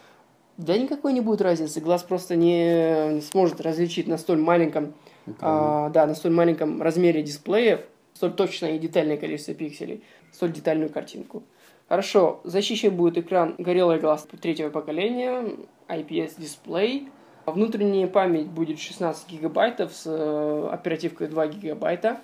Да 0.58 0.77
никакой 0.77 1.13
не 1.13 1.22
будет 1.22 1.41
разницы. 1.41 1.79
Глаз 1.79 2.03
просто 2.03 2.36
не, 2.36 3.15
не 3.15 3.22
сможет 3.22 3.62
различить 3.62 4.08
на 4.08 4.18
столь 4.18 4.39
маленьком, 4.39 4.94
а, 5.39 5.89
да, 5.89 6.06
на 6.06 6.15
столь 6.15 6.34
маленьком 6.34 6.82
размере 6.82 7.24
дисплея 7.24 7.86
столь 8.20 8.34
точное 8.34 8.75
и 8.75 8.79
детальное 8.79 9.15
количество 9.15 9.53
пикселей, 9.53 10.03
столь 10.34 10.51
детальную 10.51 10.89
картинку. 10.89 11.44
Хорошо, 11.88 12.41
защищен 12.44 12.94
будет 12.94 13.18
экран 13.18 13.56
Gorilla 13.58 13.98
Glass 13.98 14.27
третьего 14.41 14.70
поколения, 14.70 15.56
IPS 15.88 16.34
дисплей. 16.38 17.08
Внутренняя 17.46 18.08
память 18.08 18.48
будет 18.48 18.77
16 18.77 19.29
гигабайтов 19.29 19.94
с 19.94 20.03
э, 20.06 20.70
оперативкой 20.70 21.29
2 21.29 21.48
гигабайта. 21.48 22.20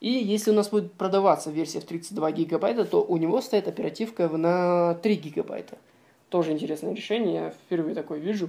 И 0.00 0.10
если 0.10 0.50
у 0.50 0.54
нас 0.54 0.68
будет 0.68 0.92
продаваться 0.92 1.50
версия 1.50 1.80
в 1.80 1.84
32 1.84 2.32
гигабайта, 2.32 2.84
то 2.84 3.02
у 3.02 3.16
него 3.16 3.40
стоит 3.40 3.66
оперативка 3.66 4.28
на 4.28 4.94
3 4.94 5.14
гигабайта. 5.16 5.78
Тоже 6.28 6.52
интересное 6.52 6.94
решение, 6.94 7.34
я 7.34 7.50
впервые 7.50 7.94
такое 7.94 8.18
вижу. 8.18 8.48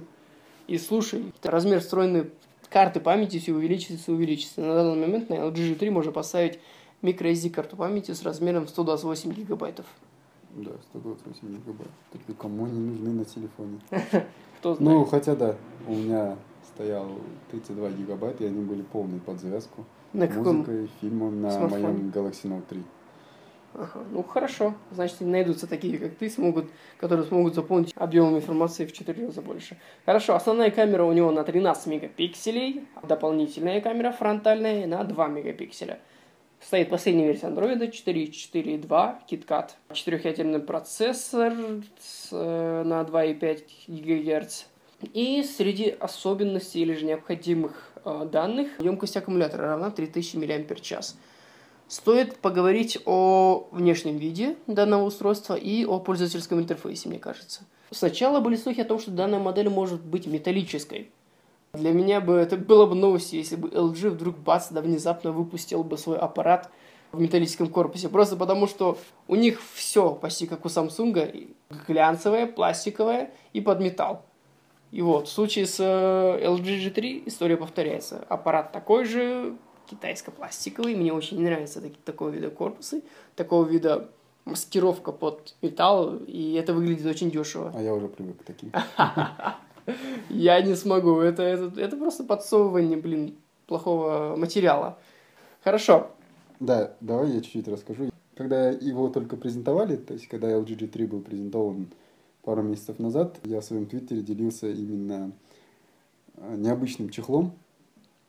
И 0.66 0.76
слушай, 0.76 1.32
размер 1.42 1.80
встроенной 1.80 2.30
карты 2.68 3.00
памяти 3.00 3.38
все 3.38 3.52
увеличивается 3.52 4.10
и 4.10 4.14
увеличивается. 4.14 4.60
На 4.60 4.74
данный 4.74 5.06
момент 5.06 5.30
на 5.30 5.34
LG 5.34 5.78
G3 5.78 5.90
можно 5.90 6.12
поставить 6.12 6.58
microSD 7.02 7.50
карту 7.50 7.76
памяти 7.76 8.12
с 8.12 8.22
размером 8.22 8.68
128 8.68 9.32
гигабайтов. 9.32 9.86
Да, 10.50 10.72
128 10.90 11.48
гигабайт. 11.48 11.90
Так 12.12 12.36
кому 12.36 12.66
они 12.66 12.78
нужны 12.78 13.10
на 13.12 13.24
телефоне? 13.24 13.78
Кто 14.58 14.74
знает. 14.74 14.98
Ну, 14.98 15.04
хотя 15.04 15.36
да, 15.36 15.56
у 15.86 15.94
меня 15.94 16.36
стоял 16.74 17.08
32 17.50 17.90
гигабайта, 17.90 18.44
и 18.44 18.48
они 18.48 18.64
были 18.64 18.82
полные 18.82 19.20
под 19.20 19.40
завязку. 19.40 19.84
На 20.12 20.26
каком? 20.28 20.58
Музыкой, 20.58 20.88
фильмом 21.00 21.42
на 21.42 21.50
смартфоне? 21.50 21.82
моем 21.82 22.10
Galaxy 22.10 22.44
Note 22.44 22.62
3. 22.68 22.82
Ага, 23.74 24.04
ну 24.10 24.22
хорошо. 24.22 24.74
Значит, 24.90 25.20
найдутся 25.20 25.66
такие, 25.66 25.98
как 25.98 26.14
ты, 26.16 26.30
смогут, 26.30 26.70
которые 26.98 27.26
смогут 27.26 27.54
заполнить 27.54 27.92
объемом 27.94 28.36
информации 28.36 28.86
в 28.86 28.92
4 28.92 29.26
раза 29.26 29.42
больше. 29.42 29.76
Хорошо, 30.06 30.34
основная 30.34 30.70
камера 30.70 31.04
у 31.04 31.12
него 31.12 31.30
на 31.30 31.44
13 31.44 31.86
мегапикселей, 31.86 32.86
дополнительная 33.06 33.80
камера 33.80 34.10
фронтальная 34.12 34.86
на 34.86 35.04
2 35.04 35.28
мегапикселя. 35.28 35.98
Стоит 36.60 36.90
последняя 36.90 37.26
версия 37.26 37.46
Android 37.46 37.78
4.4.2, 37.78 39.16
KitKat. 39.30 39.70
Четырехъядерный 39.92 40.58
процессор 40.58 41.54
с, 42.00 42.30
э, 42.32 42.82
на 42.84 43.04
2,5 43.04 43.64
ГГц. 43.86 44.64
И 45.14 45.44
среди 45.44 45.90
особенностей 45.90 46.80
или 46.80 46.94
же 46.94 47.04
необходимых 47.04 47.87
данных 48.04 48.80
емкость 48.80 49.16
аккумулятора 49.16 49.68
равна 49.68 49.90
3000 49.90 50.36
мАч. 50.36 51.14
Стоит 51.88 52.36
поговорить 52.36 52.98
о 53.06 53.68
внешнем 53.70 54.18
виде 54.18 54.56
данного 54.66 55.04
устройства 55.04 55.54
и 55.54 55.86
о 55.86 55.98
пользовательском 55.98 56.60
интерфейсе, 56.60 57.08
мне 57.08 57.18
кажется. 57.18 57.62
Сначала 57.90 58.40
были 58.40 58.56
слухи 58.56 58.80
о 58.80 58.84
том, 58.84 58.98
что 58.98 59.10
данная 59.10 59.38
модель 59.38 59.70
может 59.70 60.02
быть 60.02 60.26
металлической. 60.26 61.10
Для 61.72 61.92
меня 61.92 62.20
бы 62.20 62.34
это 62.34 62.56
было 62.56 62.84
бы 62.84 62.94
новостью, 62.94 63.38
если 63.38 63.56
бы 63.56 63.68
LG 63.68 64.10
вдруг 64.10 64.36
бац, 64.38 64.68
да 64.70 64.82
внезапно 64.82 65.32
выпустил 65.32 65.82
бы 65.82 65.96
свой 65.96 66.18
аппарат 66.18 66.70
в 67.12 67.20
металлическом 67.20 67.68
корпусе. 67.68 68.10
Просто 68.10 68.36
потому, 68.36 68.66
что 68.66 68.98
у 69.26 69.34
них 69.34 69.60
все 69.74 70.14
почти 70.14 70.46
как 70.46 70.64
у 70.64 70.68
Samsung, 70.68 71.54
глянцевое, 71.86 72.46
пластиковое 72.46 73.30
и 73.54 73.60
под 73.60 73.80
металл. 73.80 74.24
И 74.90 75.02
вот, 75.02 75.28
в 75.28 75.30
случае 75.30 75.66
с 75.66 75.78
э, 75.80 76.44
LG 76.44 76.92
G3 76.94 77.24
история 77.26 77.56
повторяется. 77.56 78.24
Аппарат 78.28 78.72
такой 78.72 79.04
же, 79.04 79.56
китайско-пластиковый. 79.90 80.96
Мне 80.96 81.12
очень 81.12 81.42
нравятся 81.42 81.80
такие, 81.80 81.98
такого 82.04 82.30
вида 82.30 82.50
корпусы, 82.50 83.02
такого 83.36 83.66
вида 83.66 84.08
маскировка 84.44 85.12
под 85.12 85.54
металл, 85.60 86.16
и 86.26 86.54
это 86.54 86.72
выглядит 86.72 87.06
очень 87.06 87.30
дешево. 87.30 87.72
А 87.74 87.82
я 87.82 87.94
уже 87.94 88.08
привык 88.08 88.38
к 88.38 88.44
таким. 88.44 88.72
Я 90.28 90.60
не 90.60 90.74
смогу. 90.74 91.20
Это, 91.20 91.42
это, 91.42 91.80
это 91.80 91.96
просто 91.96 92.24
подсовывание, 92.24 92.98
блин, 92.98 93.36
плохого 93.66 94.36
материала. 94.36 94.98
Хорошо. 95.64 96.10
Да, 96.60 96.92
давай 97.00 97.30
я 97.30 97.40
чуть-чуть 97.40 97.68
расскажу. 97.68 98.10
Когда 98.36 98.70
его 98.70 99.08
только 99.08 99.36
презентовали, 99.36 99.96
то 99.96 100.14
есть 100.14 100.28
когда 100.28 100.50
LG 100.50 100.78
G3 100.78 101.06
был 101.06 101.20
презентован 101.20 101.88
пару 102.48 102.62
месяцев 102.62 102.98
назад, 102.98 103.38
я 103.44 103.60
в 103.60 103.64
своем 103.64 103.84
твиттере 103.84 104.22
делился 104.22 104.70
именно 104.70 105.32
э, 106.38 106.56
необычным 106.56 107.10
чехлом, 107.10 107.52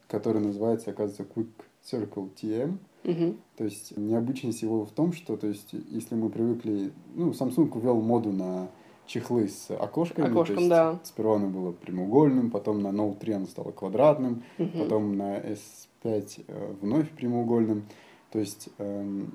который 0.09 0.41
называется, 0.41 0.89
оказывается, 0.91 1.23
Quick 1.23 1.47
Circle 1.89 2.29
TM. 2.35 2.77
Мгм. 3.05 3.37
То 3.55 3.63
есть 3.63 3.95
необычность 3.95 4.61
его 4.61 4.83
в 4.83 4.91
том, 4.91 5.13
что, 5.13 5.37
то 5.37 5.47
есть, 5.47 5.69
если 5.71 6.15
мы 6.15 6.29
привыкли, 6.29 6.91
ну, 7.15 7.31
Samsung 7.31 7.71
ввел 7.79 8.01
моду 8.01 8.33
на 8.33 8.67
чехлы 9.05 9.47
с 9.47 9.71
окошками. 9.71 10.25
то 10.25 10.31
Окошком, 10.31 10.57
есть 10.57 10.69
да. 10.69 10.99
Сперва 11.05 11.37
оно 11.37 11.47
было 11.47 11.71
прямоугольным, 11.71 12.51
потом 12.51 12.81
на 12.81 12.89
Note 12.89 13.19
3 13.19 13.33
оно 13.35 13.45
стало 13.45 13.71
квадратным, 13.71 14.43
Мгм. 14.57 14.79
потом 14.79 15.15
на 15.15 15.37
S5 15.39 16.43
э, 16.45 16.73
вновь 16.81 17.09
прямоугольным. 17.11 17.85
То 18.31 18.39
есть, 18.39 18.67
эм, 18.79 19.31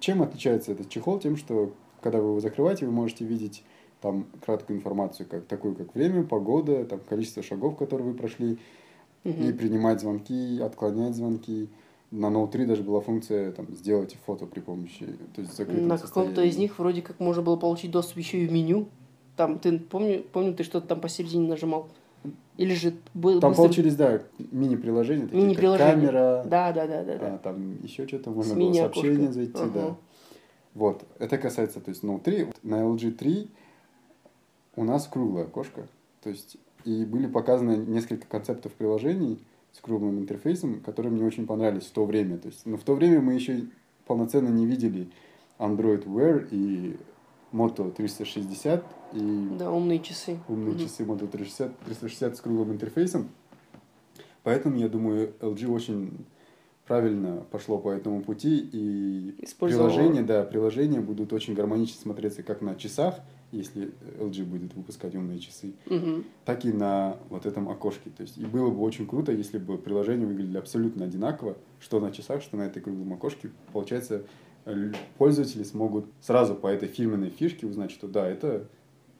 чем 0.00 0.22
отличается 0.22 0.72
этот 0.72 0.88
чехол? 0.88 1.18
Тем, 1.18 1.36
что 1.36 1.74
когда 2.06 2.20
вы 2.20 2.28
его 2.30 2.40
закрываете, 2.40 2.86
вы 2.86 2.92
можете 2.92 3.24
видеть 3.24 3.64
там 4.00 4.26
краткую 4.44 4.78
информацию, 4.78 5.26
как 5.28 5.46
такую, 5.46 5.74
как 5.74 5.92
время, 5.94 6.22
погода, 6.22 6.84
там 6.84 7.00
количество 7.00 7.42
шагов, 7.42 7.76
которые 7.76 8.08
вы 8.10 8.14
прошли, 8.14 8.58
и 9.24 9.28
Мгм. 9.28 9.56
принимать 9.58 10.00
звонки, 10.00 10.60
отклонять 10.60 11.16
звонки. 11.16 11.68
На 12.12 12.26
Note 12.26 12.52
3 12.52 12.64
даже 12.64 12.84
была 12.84 13.00
функция 13.00 13.50
там, 13.50 13.66
сделать 13.74 14.16
фото 14.24 14.46
при 14.46 14.60
помощи, 14.60 15.04
то 15.34 15.40
есть 15.40 15.58
На 15.58 15.98
каком-то 15.98 16.42
из 16.44 16.56
них 16.56 16.78
вроде 16.78 17.02
как 17.02 17.18
можно 17.18 17.42
было 17.42 17.56
получить 17.56 17.90
доступ 17.90 18.18
еще 18.18 18.38
и 18.38 18.46
в 18.46 18.52
меню. 18.52 18.86
Там, 19.36 19.58
ты 19.58 19.76
помню, 19.80 20.22
помню, 20.32 20.54
ты 20.54 20.62
что-то 20.62 20.86
там 20.86 21.00
посередине 21.00 21.48
нажимал. 21.48 21.88
Или 22.56 22.74
же 22.74 22.94
был 23.14 23.40
Там 23.40 23.50
быстро- 23.50 23.64
получились, 23.64 23.96
да, 23.96 24.22
мини-приложения, 24.52 25.24
такие 25.24 25.40
как 25.40 25.48
Мини-приложения. 25.48 25.92
камера, 25.94 26.44
Да, 26.46 26.72
да, 26.72 26.86
да, 26.86 27.02
да, 27.04 27.12
а, 27.14 27.18
да. 27.18 27.38
там 27.38 27.82
еще 27.82 28.06
что-то, 28.06 28.30
можно 28.30 28.54
было 28.54 28.72
сообщение 28.72 29.32
зайти, 29.32 29.52
Ага. 29.60 29.70
да. 29.74 29.96
Вот, 30.76 31.06
это 31.18 31.38
касается, 31.38 31.80
то 31.80 31.88
есть, 31.88 32.04
Note 32.04 32.20
3. 32.22 32.48
На 32.62 32.82
LG 32.82 33.12
3 33.12 33.50
у 34.76 34.84
нас 34.84 35.06
круглое 35.08 35.44
окошко, 35.44 35.88
то 36.22 36.28
есть, 36.28 36.58
и 36.84 37.06
были 37.06 37.26
показаны 37.26 37.78
несколько 37.78 38.26
концептов 38.26 38.72
приложений 38.74 39.42
с 39.72 39.80
круглым 39.80 40.18
интерфейсом, 40.18 40.80
которые 40.80 41.12
мне 41.12 41.24
очень 41.24 41.46
понравились 41.46 41.86
в 41.86 41.92
то 41.92 42.04
время. 42.04 42.36
То 42.36 42.48
есть, 42.48 42.66
но 42.66 42.76
в 42.76 42.82
то 42.82 42.94
время 42.94 43.22
мы 43.22 43.32
еще 43.32 43.64
полноценно 44.06 44.50
не 44.50 44.66
видели 44.66 45.08
Android 45.58 46.04
Wear 46.04 46.46
и 46.50 46.98
Moto 47.52 47.90
360 47.90 48.84
и 49.14 49.48
Да, 49.58 49.70
умные 49.72 50.00
часы. 50.00 50.38
умные 50.46 50.74
Мгм. 50.74 50.78
часы 50.78 51.04
Moto 51.04 51.26
360, 51.26 51.78
360 51.86 52.36
с 52.36 52.40
круглым 52.42 52.72
интерфейсом. 52.72 53.30
Поэтому, 54.42 54.76
я 54.76 54.90
думаю, 54.90 55.32
LG 55.40 55.66
очень 55.68 56.26
правильно 56.86 57.44
пошло 57.50 57.78
по 57.78 57.90
этому 57.90 58.22
пути, 58.22 58.68
и 58.72 59.34
приложения, 59.60 60.22
да, 60.22 60.44
приложения 60.44 61.00
будут 61.00 61.32
очень 61.32 61.54
гармонично 61.54 62.00
смотреться 62.00 62.42
как 62.42 62.62
на 62.62 62.76
часах, 62.76 63.16
если 63.52 63.92
LG 64.18 64.44
будет 64.44 64.74
выпускать 64.74 65.14
умные 65.14 65.38
часы, 65.38 65.72
Мгм. 65.86 66.24
так 66.44 66.64
и 66.64 66.72
на 66.72 67.16
вот 67.28 67.46
этом 67.46 67.68
окошке. 67.68 68.10
То 68.16 68.22
есть, 68.22 68.38
и 68.38 68.44
было 68.44 68.70
бы 68.70 68.80
очень 68.82 69.06
круто, 69.06 69.32
если 69.32 69.58
бы 69.58 69.78
приложения 69.78 70.26
выглядели 70.26 70.58
абсолютно 70.58 71.04
одинаково, 71.04 71.56
что 71.80 72.00
на 72.00 72.10
часах, 72.12 72.42
что 72.42 72.56
на 72.56 72.62
этой 72.62 72.82
круглом 72.82 73.12
окошке. 73.12 73.50
Получается, 73.72 74.22
пользователи 75.18 75.62
смогут 75.62 76.06
сразу 76.20 76.54
по 76.54 76.66
этой 76.68 76.88
фирменной 76.88 77.30
фишке 77.30 77.66
узнать, 77.66 77.90
что 77.92 78.08
да, 78.08 78.28
это, 78.28 78.66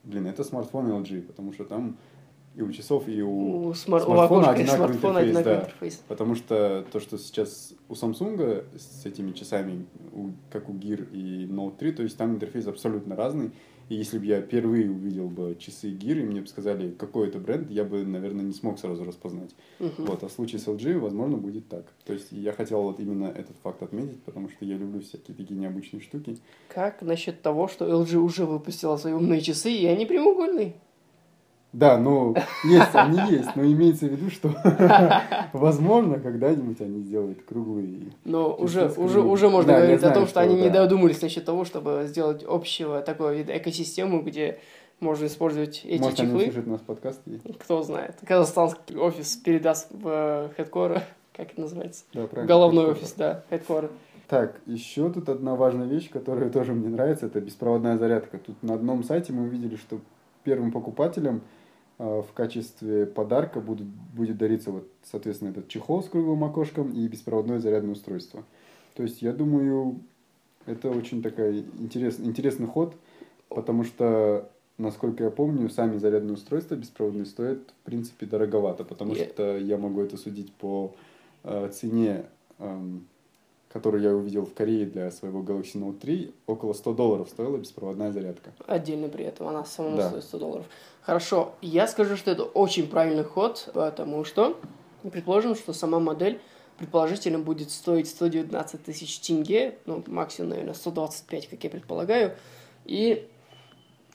блин, 0.04 0.26
это 0.26 0.42
смартфон 0.44 0.88
LG, 0.88 1.23
потому 1.23 1.52
что 1.52 1.64
там 1.64 1.96
и 2.56 2.62
у 2.62 2.72
часов, 2.72 3.06
и 3.06 3.22
у 3.22 3.68
У, 3.68 3.75
смар- 3.75 4.02
у 4.02 4.06
смартфона 4.06 4.25
окошка 4.25 4.50
одинаковый 4.52 4.88
смартфона 4.88 5.18
интерфейс, 5.18 5.36
одинаковый 5.36 5.54
да. 5.54 5.60
интерфейс. 5.60 6.02
Потому 6.08 6.34
что 6.34 6.86
то, 6.90 7.00
что 7.00 7.18
сейчас 7.18 7.75
у 7.88 7.92
Samsung 7.92 8.64
с 8.78 9.04
этими 9.06 9.32
часами, 9.32 9.84
у- 10.12 10.30
как 10.50 10.68
у 10.70 10.72
Gear 10.72 11.06
и 11.12 11.46
Note 11.46 11.76
3, 11.78 11.92
то 11.92 12.02
есть 12.02 12.16
там 12.16 12.34
интерфейс 12.34 12.66
абсолютно 12.66 13.14
разный. 13.14 13.50
И 13.88 13.94
если 13.94 14.18
бы 14.18 14.25
я 14.26 14.40
впервые 14.40 14.90
увидел 14.90 15.28
бы 15.28 15.54
часы 15.60 15.92
Gear, 15.92 16.18
и 16.20 16.25
мне 16.25 16.40
бы 16.40 16.46
сказали, 16.48 16.90
какой 16.90 17.28
это 17.28 17.38
бренд, 17.38 17.70
я 17.70 17.84
бы, 17.84 18.04
наверное, 18.04 18.44
не 18.44 18.52
смог 18.52 18.80
сразу 18.80 19.04
распознать. 19.04 19.54
Мгм. 19.78 19.92
Вот, 20.06 20.25
а 20.25 20.28
в 20.28 20.32
случае 20.32 20.58
с 20.58 20.66
LG, 20.66 20.98
возможно, 20.98 21.36
будет 21.36 21.68
так. 21.68 21.84
То 22.04 22.12
есть 22.14 22.32
я 22.32 22.52
хотел 22.52 22.82
вот 22.82 22.98
именно 22.98 23.26
этот 23.26 23.56
факт 23.62 23.82
отметить, 23.82 24.20
потому 24.25 24.48
что 24.48 24.64
я 24.64 24.76
люблю 24.76 25.02
всякие 25.02 25.36
такие 25.36 25.60
необычные 25.60 26.00
штуки. 26.00 26.38
Как 26.68 27.02
насчет 27.02 27.42
того, 27.42 27.68
что 27.68 27.86
LG 27.86 28.16
уже 28.16 28.44
выпустила 28.44 28.96
свои 28.96 29.12
умные 29.12 29.40
часы, 29.40 29.70
и 29.70 29.86
они 29.86 30.04
прямоугольные? 30.06 30.75
Да, 31.76 31.99
ну, 31.99 32.34
есть, 32.65 32.95
они 32.95 33.19
есть, 33.30 33.54
но 33.54 33.62
имеется 33.62 34.06
в 34.06 34.12
виду, 34.12 34.30
что, 34.30 34.50
возможно, 35.52 36.19
когда-нибудь 36.19 36.80
они 36.80 37.02
сделают 37.02 37.43
круглые. 37.43 38.12
Но 38.25 38.54
уже, 38.54 38.89
уже, 38.97 39.21
уже 39.21 39.50
можно 39.50 39.75
Да, 39.75 39.80
говорить 39.80 40.02
о 40.02 40.10
том, 40.10 40.23
что, 40.23 40.30
что 40.30 40.41
они 40.41 40.54
не 40.54 40.71
да. 40.71 40.84
додумались 40.84 41.21
насчет 41.21 41.45
того, 41.45 41.67
чтобы 41.67 42.04
сделать 42.06 42.43
общего 42.45 43.02
такого 43.02 43.34
вида 43.34 43.58
экосистему, 43.58 44.23
где 44.23 44.58
можно 45.00 45.26
использовать 45.26 45.82
эти 45.84 46.00
Может, 46.00 46.19
они 46.19 46.28
чехлы. 46.30 46.43
услышат 46.45 46.67
наш 46.67 46.80
подкаст 46.80 47.21
и... 47.26 47.41
Кто 47.58 47.82
знает. 47.82 48.17
Казахстанский 48.26 48.97
офис 48.97 49.36
передаст 49.36 49.89
в 49.91 50.50
хедкор, 50.56 51.02
как 51.34 51.52
это 51.52 51.60
называется? 51.60 52.04
Да, 52.15 52.26
правильно. 52.26 52.49
Головной 52.49 52.86
офис, 52.93 53.12
да, 53.19 53.45
хедкор. 53.50 53.91
Так, 54.28 54.62
еще 54.65 55.12
тут 55.12 55.28
одна 55.28 55.56
важная 55.56 55.86
вещь, 55.86 56.08
которая 56.08 56.49
тоже 56.49 56.73
мне 56.73 56.89
нравится, 56.89 57.26
это 57.26 57.39
беспроводная 57.43 57.99
зарядка. 57.99 58.39
Тут 58.39 58.62
на 58.62 58.73
одном 58.73 59.04
сайте 59.04 59.34
мы 59.34 59.43
увидели, 59.43 59.76
что 59.76 60.00
первым 60.43 60.73
покупателям 60.73 61.36
э, 61.36 61.66
в 61.99 62.26
качестве 62.35 63.06
подарка 63.06 63.61
будут, 63.61 63.87
будет 63.87 64.37
дариться, 64.37 64.71
вот, 64.71 64.89
соответственно, 65.02 65.50
этот 65.50 65.69
чехол 65.69 66.02
с 66.02 66.09
круглым 66.09 66.45
окошком 66.45 66.93
и 66.93 67.06
беспроводное 67.09 67.59
зарядное 67.59 67.93
устройство. 67.93 68.45
То 68.95 69.02
есть, 69.02 69.23
я 69.23 69.32
думаю, 69.32 70.00
это 70.67 70.91
очень 70.91 71.23
такой 71.23 71.61
интерес, 71.78 72.21
интересный 72.21 72.67
ход, 72.67 72.95
потому 73.49 73.85
что, 73.85 74.50
насколько 74.78 75.25
я 75.25 75.30
помню, 75.30 75.71
сами 75.71 75.97
зарядные 75.97 76.35
устройства 76.35 76.75
беспроводные 76.75 77.25
стоят, 77.25 77.59
в 77.71 77.85
принципе, 77.85 78.26
дороговато, 78.26 78.85
потому 78.85 79.15
Я- 79.15 79.25
что 79.25 79.56
я 79.56 79.78
могу 79.78 80.00
это 80.02 80.17
судить 80.17 80.52
по 80.52 80.95
э, 81.49 81.71
цене, 81.73 82.25
эм, 82.59 83.06
которую 83.76 84.02
я 84.02 84.15
увидел 84.15 84.47
в 84.47 84.54
Корее 84.54 84.86
для 84.86 85.10
своего 85.10 85.43
Galaxy 85.43 85.75
Note 85.75 85.99
3, 85.99 86.32
около 86.47 86.73
100 86.73 86.95
долларов 86.95 87.28
стоила 87.28 87.58
беспроводная 87.58 88.10
зарядка. 88.10 88.52
Отдельно 88.67 89.08
при 89.08 89.26
этом 89.26 89.49
она 89.49 89.67
самому 89.67 89.99
Да. 89.99 90.08
стоит 90.08 90.25
100 90.25 90.39
долларов. 90.39 90.67
Хорошо, 91.02 91.52
я 91.60 91.86
скажу, 91.86 92.17
что 92.17 92.30
это 92.30 92.45
очень 92.45 92.89
правильный 92.89 93.23
ход, 93.23 93.69
потому 93.75 94.25
что, 94.25 94.58
предположим, 95.12 95.54
что 95.54 95.75
сама 95.75 96.00
модель 96.00 96.41
предположительно 96.78 97.39
будет 97.39 97.71
стоить 97.71 98.08
119 98.08 98.82
тысяч 98.82 99.21
тенге, 99.21 99.76
ну, 99.84 100.02
максимум, 100.06 100.50
наверное, 100.50 100.73
125, 100.75 101.49
как 101.49 101.62
я 101.62 101.69
предполагаю, 101.69 102.34
и 102.86 103.28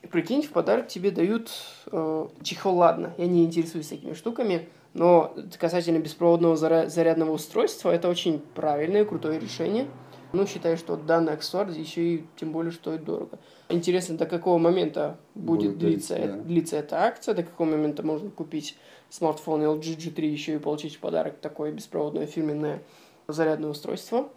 прикинь, 0.09 0.41
в 0.41 0.49
подарок 0.49 0.87
тебе 0.87 1.11
дают 1.11 1.51
э, 1.91 2.27
чехол, 2.41 2.77
ладно, 2.77 3.13
я 3.19 3.27
не 3.27 3.45
интересуюсь 3.45 3.87
такими 3.89 4.13
штуками, 4.13 4.69
но 4.93 5.33
касательно 5.59 5.99
беспроводного 5.99 6.55
зарядного 6.55 7.31
устройства, 7.31 7.91
это 7.91 8.09
очень 8.09 8.39
правильное, 8.39 9.05
крутое 9.05 9.39
решение. 9.39 9.87
Ну, 10.33 10.47
считаю, 10.47 10.77
что 10.77 10.95
данный 10.95 11.33
аксессуар 11.33 11.69
еще 11.69 12.01
и 12.01 12.25
тем 12.37 12.53
более 12.53 12.71
стоит 12.71 13.03
дорого. 13.03 13.37
Интересно, 13.67 14.17
до 14.17 14.25
какого 14.25 14.57
момента 14.57 15.17
будет 15.35 15.71
Будет 15.71 15.77
длиться, 15.77 16.15
длиться, 16.15 16.37
да. 16.37 16.43
длиться 16.43 16.77
эта 16.77 17.03
акция, 17.03 17.33
до 17.33 17.43
какого 17.43 17.69
момента 17.69 18.01
можно 18.03 18.29
купить 18.29 18.77
смартфон 19.09 19.61
LG 19.61 19.97
G3 19.97 20.25
еще 20.25 20.55
и 20.55 20.59
получить 20.59 20.95
в 20.95 20.99
подарок 20.99 21.39
такое 21.41 21.73
беспроводное 21.73 22.27
фирменное 22.27 22.81
зарядное 23.27 23.69
устройство. 23.69 24.29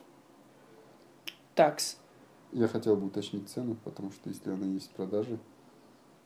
Такс. 1.54 1.98
Я 2.52 2.66
хотел 2.66 2.96
бы 2.96 3.06
уточнить 3.06 3.48
цену, 3.48 3.76
потому 3.84 4.10
что 4.10 4.28
если 4.28 4.50
она 4.50 4.66
есть 4.66 4.90
в 4.90 4.94
продаже, 4.94 5.38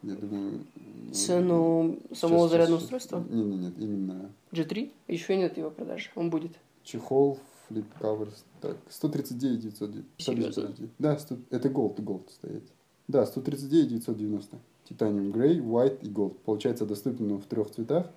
я 0.03 0.15
думаю... 0.15 0.65
ну, 0.77 1.13
Цену 1.13 1.99
сейчас- 2.09 2.19
самого 2.21 2.49
зарядного 2.49 2.81
сейчас- 2.81 2.85
устройства? 3.05 3.25
Не, 3.31 3.43
не, 3.45 3.57
нет, 3.59 3.75
именно 3.79 4.31
G3? 4.53 4.91
Еще 5.09 5.37
нет 5.37 5.57
его 5.57 5.71
продажи. 5.71 6.11
Он 6.15 6.31
будет. 6.31 6.53
чехол, 6.85 7.39
флип 7.69 7.87
кавер, 8.01 8.29
так, 8.61 8.77
139 8.89 9.61
990. 9.61 10.05
Серьезно? 10.19 10.75
Да, 10.99 11.19
100 11.19 11.37
это 11.51 11.69
gold, 11.69 11.97
gold 11.97 12.31
стоит. 12.31 12.65
Да, 13.09 13.27
139 13.27 13.89
990. 13.89 14.57
Титаниум 14.89 15.33
Грей, 15.33 15.59
White 15.61 15.99
и 16.03 16.09
Gold. 16.09 16.37
Получается 16.45 16.87
доступен 16.87 17.31
он 17.33 17.39
в 17.41 17.45
трех 17.47 17.71
цветах. 17.71 18.11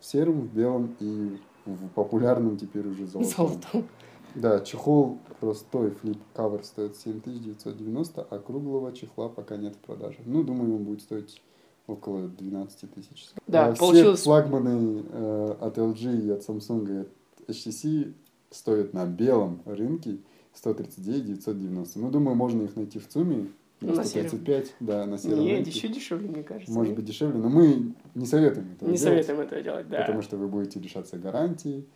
В 0.00 0.04
сером, 0.06 0.40
в 0.42 0.52
белом 0.54 0.96
и 1.00 1.38
в 1.66 1.88
популярном 1.94 2.56
теперь 2.58 2.86
уже 2.86 3.06
золотом. 3.06 3.32
Золотом. 3.36 3.88
Да, 4.34 4.60
чехол 4.60 5.18
простой 5.40 5.90
флип 5.90 6.18
кавер 6.34 6.64
стоит 6.64 6.96
7990, 6.96 8.26
а 8.28 8.38
круглого 8.38 8.92
чехла 8.92 9.28
пока 9.28 9.56
нет 9.56 9.74
в 9.74 9.78
продаже. 9.78 10.18
Ну, 10.24 10.42
думаю, 10.42 10.76
он 10.76 10.84
будет 10.84 11.02
стоить 11.02 11.42
около 11.86 12.28
12 12.28 12.92
тысяч. 12.94 13.30
Да, 13.46 13.66
А 13.68 13.72
все 13.74 13.80
получилось- 13.80 14.22
флагманы 14.22 15.02
э, 15.10 15.56
от 15.60 15.78
LG 15.78 16.26
и 16.26 16.30
от 16.30 16.48
Samsung 16.48 16.88
и 16.88 16.98
от 17.00 17.08
HTC 17.48 18.12
стоят 18.50 18.94
на 18.94 19.06
белом 19.06 19.62
рынке 19.64 20.18
139 20.54 21.24
990. 21.26 21.98
Ну, 21.98 22.10
думаю, 22.10 22.36
можно 22.36 22.62
их 22.62 22.76
найти 22.76 22.98
в 22.98 23.08
ЦУМе 23.08 23.48
на 23.80 23.94
На 23.94 24.04
сером. 24.04 24.28
135, 24.28 24.74
да, 24.80 25.06
на 25.06 25.18
сером 25.18 25.40
Нет, 25.40 25.56
рынке. 25.64 25.70
еще 25.70 25.88
дешевле, 25.88 26.28
мне 26.28 26.42
кажется. 26.42 26.72
Может 26.72 26.94
быть 26.94 27.04
дешевле, 27.06 27.38
но 27.40 27.48
мы 27.48 27.94
не 28.14 28.26
советуем 28.26 28.72
этого 28.72 28.90
Не 28.90 28.96
делать, 28.96 29.00
советуем 29.00 29.40
этого 29.40 29.62
делать, 29.62 29.88
да. 29.88 30.00
потому 30.02 30.22
что 30.22 30.36
вы 30.36 30.46
будете 30.48 30.78
лишаться 30.78 31.16
гарантии. 31.18 31.86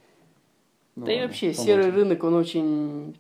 Ну, 0.96 1.07
Да 1.07 1.12
и 1.12 1.16
ладно, 1.16 1.28
вообще, 1.28 1.50
помолчим. 1.50 1.64
серый 1.64 1.90
рынок, 1.90 2.24
он 2.24 2.35
очень, 2.35 3.16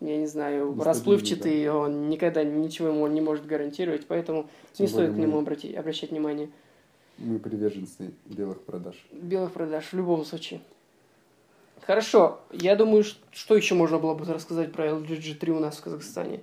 я 0.00 0.16
не 0.16 0.26
знаю, 0.26 0.76
расплывчатый, 0.82 1.70
он 1.70 2.08
никогда 2.08 2.42
ничего 2.42 2.88
ему 2.88 3.06
не 3.06 3.20
может 3.20 3.46
гарантировать, 3.46 4.06
поэтому 4.06 4.48
Тем 4.72 4.86
не 4.86 4.92
стоит 4.92 5.12
к 5.12 5.16
нему 5.16 5.38
обратить, 5.38 5.76
обращать 5.76 6.10
внимание. 6.10 6.48
Мы 7.18 7.38
приверженцы 7.38 8.12
белых 8.24 8.62
продаж. 8.62 8.96
Белых 9.12 9.52
продаж 9.52 9.84
в 9.84 9.92
любом 9.94 10.24
случае. 10.24 10.60
Хорошо, 11.82 12.40
я 12.52 12.76
думаю, 12.76 13.04
что 13.32 13.56
еще 13.56 13.74
можно 13.74 13.98
было 13.98 14.14
бы 14.14 14.24
рассказать 14.24 14.72
про 14.72 14.86
LG 14.86 15.08
G3 15.18 15.50
у 15.50 15.58
нас 15.58 15.76
в 15.78 15.82
Казахстане. 15.82 16.40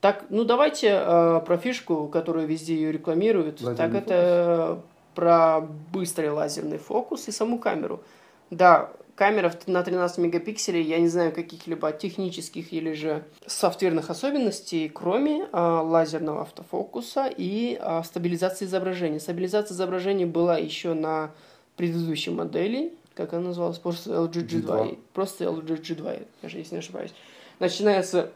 Так, 0.00 0.24
ну 0.30 0.44
давайте 0.44 0.88
э, 0.88 1.40
про 1.44 1.58
фишку, 1.58 2.08
которую 2.08 2.46
везде 2.46 2.74
ее 2.74 2.90
рекламируют. 2.92 3.60
Лазерный 3.60 3.76
так 3.76 4.02
это 4.02 4.82
про 5.14 5.60
быстрый 5.92 6.30
лазерный 6.30 6.78
фокус 6.78 7.28
и 7.28 7.32
саму 7.32 7.58
камеру. 7.58 8.02
Да, 8.50 8.92
камера 9.16 9.52
на 9.66 9.82
13 9.82 10.18
мегапикселей, 10.18 10.82
я 10.82 11.00
не 11.00 11.08
знаю 11.08 11.32
каких-либо 11.32 11.90
технических 11.90 12.72
или 12.72 12.92
же 12.92 13.24
софтверных 13.46 14.10
особенностей, 14.10 14.88
кроме 14.88 15.44
э, 15.44 15.46
лазерного 15.52 16.42
автофокуса 16.42 17.32
и 17.34 17.78
э, 17.80 18.02
стабилизации 18.04 18.66
изображения. 18.66 19.18
Стабилизация 19.18 19.74
изображения 19.74 20.26
была 20.26 20.58
еще 20.58 20.92
на 20.92 21.32
предыдущей 21.76 22.30
модели, 22.30 22.94
как 23.14 23.32
она 23.32 23.48
называлась, 23.48 23.78
просто 23.78 24.10
LG 24.10 24.32
G2. 24.32 24.62
G2. 24.62 24.98
Просто 25.14 25.44
LG 25.44 25.80
G2, 25.80 26.26
даже 26.42 26.58
если 26.58 26.74
не 26.74 26.78
ошибаюсь. 26.80 27.14
Начинается 27.58 28.32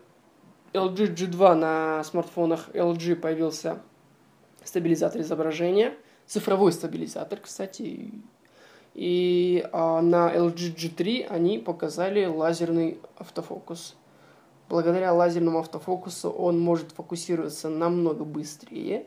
LG 0.73 1.15
G2 1.15 1.55
на 1.55 2.03
смартфонах 2.05 2.71
LG 2.71 3.17
появился 3.17 3.83
стабилизатор 4.65 5.21
изображения, 5.21 5.95
цифровой 6.27 6.73
стабилизатор, 6.73 7.39
кстати, 7.39 8.13
и 9.01 9.67
а, 9.73 10.03
на 10.03 10.31
LG 10.31 10.77
G3 10.77 11.29
они 11.29 11.59
показали 11.59 12.27
лазерный 12.27 12.99
автофокус. 13.17 13.97
Благодаря 14.69 15.15
лазерному 15.15 15.61
автофокусу 15.61 16.29
он 16.29 16.61
может 16.61 16.93
фокусироваться 16.93 17.71
намного 17.71 18.25
быстрее 18.25 19.07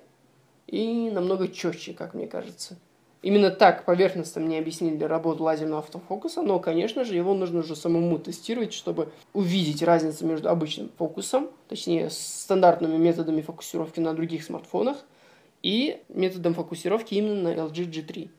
и 0.66 1.12
намного 1.12 1.48
четче, 1.48 1.94
как 1.94 2.16
мне 2.16 2.26
кажется. 2.26 2.76
Именно 3.22 3.52
так 3.52 3.86
поверхностно 3.86 4.42
мне 4.42 4.58
объяснили 4.58 5.04
работу 5.04 5.44
лазерного 5.44 5.84
автофокуса, 5.84 6.42
но, 6.42 6.60
конечно 6.60 7.04
же, 7.04 7.14
его 7.14 7.36
нужно 7.36 7.60
уже 7.60 7.76
самому 7.76 8.18
тестировать, 8.18 8.74
чтобы 8.74 9.12
увидеть 9.32 9.84
разницу 9.84 10.26
между 10.26 10.50
обычным 10.50 10.90
фокусом, 10.98 11.52
точнее, 11.70 12.10
стандартными 12.10 12.98
методами 12.98 13.42
фокусировки 13.42 14.00
на 14.00 14.16
других 14.16 14.44
смартфонах 14.44 14.98
и 15.62 16.02
методом 16.10 16.56
фокусировки 16.56 17.14
именно 17.14 17.44
на 17.44 17.54
LG 17.54 17.92
G3. 17.92 18.30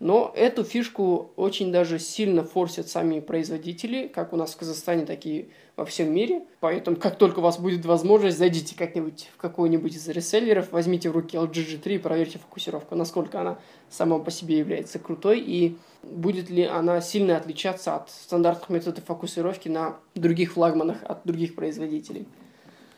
Но 0.00 0.32
эту 0.36 0.62
фишку 0.62 1.32
очень 1.34 1.72
даже 1.72 1.98
сильно 1.98 2.44
форсят 2.44 2.88
сами 2.88 3.18
производители, 3.18 4.06
как 4.06 4.32
у 4.32 4.36
нас 4.36 4.54
в 4.54 4.56
Казахстане, 4.56 5.04
так 5.04 5.26
и 5.26 5.50
во 5.74 5.84
всем 5.84 6.14
мире. 6.14 6.44
Поэтому, 6.60 6.96
как 6.96 7.18
только 7.18 7.40
у 7.40 7.42
вас 7.42 7.58
будет 7.58 7.84
возможность, 7.84 8.38
зайдите 8.38 8.76
как-нибудь 8.76 9.28
в 9.34 9.38
какой-нибудь 9.38 9.96
из 9.96 10.08
реселлеров, 10.08 10.70
возьмите 10.70 11.10
в 11.10 11.14
руки 11.14 11.36
LG 11.36 11.52
G3 11.52 11.96
и 11.96 11.98
проверьте 11.98 12.38
фокусировку, 12.38 12.94
насколько 12.94 13.40
она 13.40 13.58
сама 13.90 14.20
по 14.20 14.30
себе 14.30 14.58
является 14.58 15.00
крутой 15.00 15.40
и 15.40 15.76
будет 16.04 16.48
ли 16.48 16.62
она 16.62 17.00
сильно 17.00 17.36
отличаться 17.36 17.96
от 17.96 18.10
стандартных 18.10 18.70
методов 18.70 19.04
фокусировки 19.04 19.68
на 19.68 19.96
других 20.14 20.52
флагманах 20.52 20.98
от 21.02 21.22
других 21.24 21.56
производителей. 21.56 22.28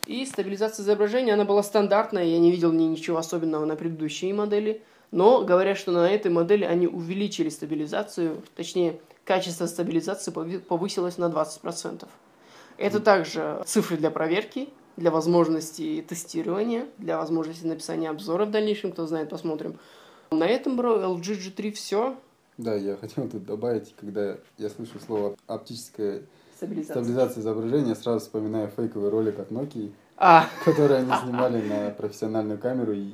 И 0.06 0.26
стабилизация 0.26 0.82
изображения, 0.82 1.32
она 1.32 1.46
была 1.46 1.62
стандартная, 1.62 2.24
я 2.24 2.38
не 2.38 2.50
видел 2.50 2.72
ни 2.72 2.82
ничего 2.82 3.16
особенного 3.16 3.64
на 3.64 3.76
предыдущей 3.76 4.34
модели– 4.34 4.82
но 5.10 5.44
говорят, 5.44 5.76
что 5.76 5.92
на 5.92 6.10
этой 6.10 6.30
модели 6.30 6.64
они 6.64 6.86
увеличили 6.86 7.48
стабилизацию, 7.48 8.42
точнее, 8.56 9.00
качество 9.24 9.66
стабилизации 9.66 10.30
повысилось 10.30 11.18
на 11.18 11.26
20%. 11.26 12.06
Это 12.76 13.00
также 13.00 13.62
цифры 13.66 13.96
для 13.96 14.10
проверки, 14.10 14.68
для 14.96 15.10
возможности 15.10 16.04
тестирования, 16.08 16.86
для 16.98 17.18
возможности 17.18 17.66
написания 17.66 18.10
обзора 18.10 18.46
в 18.46 18.50
дальнейшем, 18.50 18.92
кто 18.92 19.06
знает, 19.06 19.30
посмотрим. 19.30 19.78
На 20.30 20.46
этом, 20.46 20.76
бро, 20.76 20.96
LG 20.96 21.54
G3 21.56 21.72
все. 21.72 22.16
Да, 22.56 22.74
я 22.74 22.96
хотел 22.96 23.28
тут 23.28 23.44
добавить, 23.44 23.94
когда 23.98 24.36
я 24.58 24.68
слышу 24.68 24.98
слово 25.04 25.34
оптическая 25.46 26.22
Стабилизация. 26.56 27.02
стабилизация 27.02 27.40
изображения, 27.40 27.94
сразу 27.94 28.20
вспоминаю 28.20 28.70
фейковый 28.76 29.10
ролик 29.10 29.38
от 29.38 29.50
Nokia, 29.50 29.90
А, 30.16 30.46
который 30.64 30.98
они 30.98 31.10
снимали 31.24 31.66
на 31.66 31.90
профессиональную 31.90 32.58
камеру 32.58 32.92
и 32.92 33.12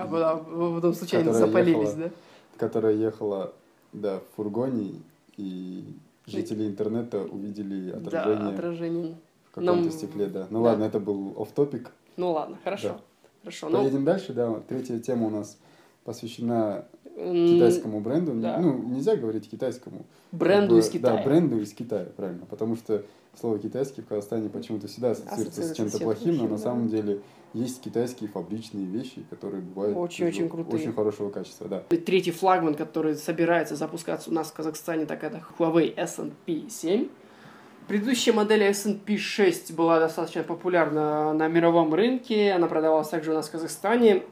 вы 0.00 0.74
потом 0.76 0.94
случайно 0.94 1.32
Которая 1.32 1.46
запалились, 1.48 1.88
ехала. 1.90 2.04
да? 2.08 2.10
которая 2.56 2.94
ехала 2.94 3.52
да, 3.92 4.18
в 4.20 4.36
фургоне, 4.36 4.92
и 5.36 5.84
жители 6.26 6.66
интернета 6.66 7.22
увидели 7.22 7.90
отражение 7.90 8.36
Да, 8.38 8.48
отражение. 8.50 9.14
в 9.50 9.54
каком-то 9.54 9.90
стекле, 9.90 10.26
да. 10.26 10.46
Ну 10.50 10.62
ладно, 10.62 10.84
это 10.84 10.98
был 11.00 11.34
оф-топик. 11.38 11.90
Ну 12.16 12.32
ладно, 12.32 12.58
хорошо. 12.64 13.00
Хорошо. 13.42 13.68
Ну, 13.68 13.78
Поедем 13.78 14.04
дальше, 14.04 14.32
да. 14.32 14.60
Третья 14.68 14.98
тема 15.00 15.26
у 15.26 15.30
нас 15.30 15.58
посвящена 16.04 16.86
китайскому 17.16 18.00
бренду. 18.00 18.32
да. 18.34 18.58
Ну, 18.58 18.78
нельзя 18.78 19.16
говорить 19.16 19.50
китайскому. 19.50 20.04
бренду 20.30 20.68
Как 20.68 20.74
бы, 20.76 20.78
из 20.80 20.88
Китая. 20.90 21.16
Да, 21.16 21.22
бренду 21.24 21.60
из 21.60 21.72
Китая, 21.74 22.06
правильно. 22.16 22.46
Потому 22.46 22.76
что 22.76 23.02
слово 23.38 23.58
китайский 23.58 24.02
в 24.02 24.06
Казахстане 24.06 24.48
почему-то 24.48 24.86
всегда 24.86 25.10
ассоциируется 25.10 25.62
с 25.62 25.64
Ассоциируется 25.64 25.74
чем-то 25.76 25.96
с 25.96 26.00
чем-то 26.00 26.04
плохим, 26.04 26.36
но 26.38 26.48
на 26.48 26.58
самом 26.58 26.88
деле 26.88 27.20
есть 27.54 27.82
китайские 27.82 28.30
фабричные 28.30 28.86
вещи, 28.86 29.24
которые 29.30 29.62
бывают 29.62 29.96
Очень-очень 29.96 30.44
ну, 30.44 30.48
крутые. 30.48 30.82
очень 30.82 30.92
хорошего 30.92 31.30
качества, 31.30 31.68
да. 31.68 31.82
И 31.90 31.96
Третий 31.96 32.30
флагман, 32.30 32.74
который 32.74 33.14
собирается 33.14 33.76
запускаться 33.76 34.30
у 34.30 34.32
нас 34.32 34.50
в 34.50 34.54
Казахстане, 34.54 35.06
так 35.06 35.22
это 35.22 35.42
Huawei 35.58 35.94
S&P 35.96 36.68
7. 36.68 37.08
Предыдущая 37.88 38.32
модель 38.32 38.62
S&P 38.62 39.18
6 39.18 39.74
была 39.74 39.98
достаточно 39.98 40.42
популярна 40.42 41.32
на 41.34 41.48
мировом 41.48 41.92
рынке, 41.92 42.52
она 42.52 42.68
продавалась 42.68 43.08
также 43.08 43.32
у 43.32 43.34
нас 43.34 43.48
в 43.48 43.52
Казахстане. 43.52 44.22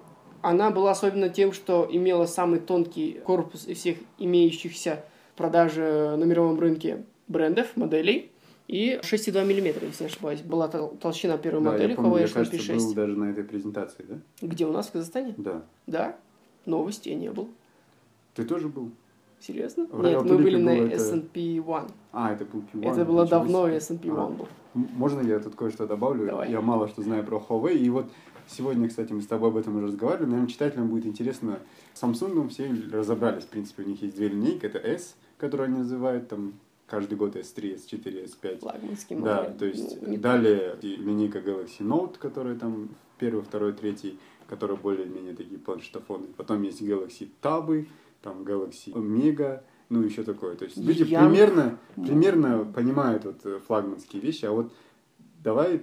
Она 0.41 0.71
была 0.71 0.93
особенно 0.93 1.29
тем, 1.29 1.53
что 1.53 1.87
имела 1.91 2.25
самый 2.25 2.61
тонкий 2.61 3.21
корпус 3.25 3.67
из 3.67 3.79
всех 3.79 3.99
имеющихся 4.19 5.05
в 5.35 5.37
продаже 5.37 6.15
на 6.17 6.25
мировом 6.25 6.59
рынке 6.59 7.05
брендов, 7.29 7.77
моделей. 7.77 8.31
И 8.71 9.01
6,2 9.03 9.43
мм, 9.45 9.85
если 9.85 10.05
не 10.05 10.07
ошибаюсь, 10.11 10.43
была 10.43 10.69
тол- 10.69 10.97
толщина 10.99 11.37
первой 11.39 11.65
Да, 11.65 11.73
модели 11.73 11.91
я 11.91 11.97
Huawei 11.97 12.19
я, 12.21 12.25
S&P 12.27 12.35
кажется, 12.35 12.59
6. 12.63 12.87
был 12.87 12.95
даже 12.95 13.17
на 13.17 13.25
этой 13.33 13.43
презентации, 13.43 14.05
да? 14.09 14.19
Где 14.43 14.65
у 14.65 14.71
нас 14.73 14.87
в 14.87 14.93
Казахстане? 14.93 15.35
Да. 15.39 15.63
Да. 15.89 16.17
Новости 16.67 17.09
я 17.09 17.17
не 17.17 17.33
был. 17.33 17.49
Ты 18.35 18.45
тоже 18.45 18.69
был? 18.69 18.91
Серьезно? 19.41 19.87
В 19.91 20.05
Нет, 20.05 20.23
мы 20.23 20.39
были 20.39 20.57
на 20.57 20.71
это- 20.71 20.95
S&P 20.95 21.41
One. 21.57 21.91
А, 22.13 22.33
это 22.33 22.45
был 22.45 22.63
P1. 22.73 22.93
Это 22.93 23.05
было 23.05 23.27
давно. 23.27 23.67
S&P 23.67 24.09
А. 24.09 24.13
One 24.13 24.37
был. 24.37 24.49
Можно 24.75 25.23
я 25.23 25.41
тут 25.41 25.57
кое-что 25.57 25.87
добавлю? 25.89 26.27
Давай. 26.27 26.49
Я 26.53 26.61
мало 26.61 26.87
что 26.87 27.03
знаю 27.03 27.25
про 27.25 27.39
Huawei. 27.39 27.77
И 27.77 27.91
вот 27.91 28.07
сегодня, 28.47 28.89
кстати, 28.89 29.13
мы 29.13 29.21
с 29.21 29.27
тобой 29.27 29.49
об 29.49 29.57
этом 29.57 29.77
уже 29.79 29.87
разговаривали. 29.87 30.27
Наверное, 30.27 30.49
читателям 30.49 30.87
будет 30.91 31.07
интересно. 31.07 31.59
Samsung 32.01 32.49
все 32.51 32.73
разобрались. 32.93 33.43
В 33.43 33.49
принципе, 33.49 33.83
у 33.83 33.87
них 33.87 34.01
есть 34.01 34.15
две 34.15 34.29
линейки. 34.29 34.65
Это 34.65 34.79
S, 34.79 35.17
которую 35.39 35.67
они 35.71 35.79
называют 35.79 36.29
там 36.29 36.53
каждый 36.91 37.17
год 37.17 37.37
S3, 37.37 37.77
S4, 37.77 38.25
S5. 38.25 38.59
Флагманский 38.61 39.17
Да, 39.17 39.43
модель. 39.43 39.59
то 39.59 39.65
есть 39.67 40.03
Ну, 40.03 40.09
не- 40.09 40.19
далее 40.19 40.77
и 40.83 40.97
линейка 40.97 41.39
Galaxy 41.39 41.81
Note, 41.81 42.19
которая 42.19 42.57
там 42.57 42.89
первый, 43.19 43.43
второй, 43.43 43.73
третий, 43.73 44.19
которые 44.49 44.77
более-менее 44.77 45.35
такие 45.35 45.59
планшетофоны. 45.59 46.27
Потом 46.37 46.63
есть 46.63 46.83
Galaxy 46.83 47.29
Tab, 47.41 47.87
там 48.23 48.43
Galaxy 48.43 48.93
Omega, 48.93 49.63
ну 49.89 50.03
еще 50.03 50.25
такое. 50.25 50.57
То 50.57 50.65
есть 50.65 50.77
люди 50.79 51.03
Young. 51.05 51.29
примерно, 51.31 51.79
примерно 51.95 52.65
понимают 52.65 53.25
вот 53.25 53.41
э, 53.45 53.61
флагманские 53.67 54.21
вещи, 54.21 54.45
а 54.47 54.51
вот 54.51 54.73
давай 55.43 55.83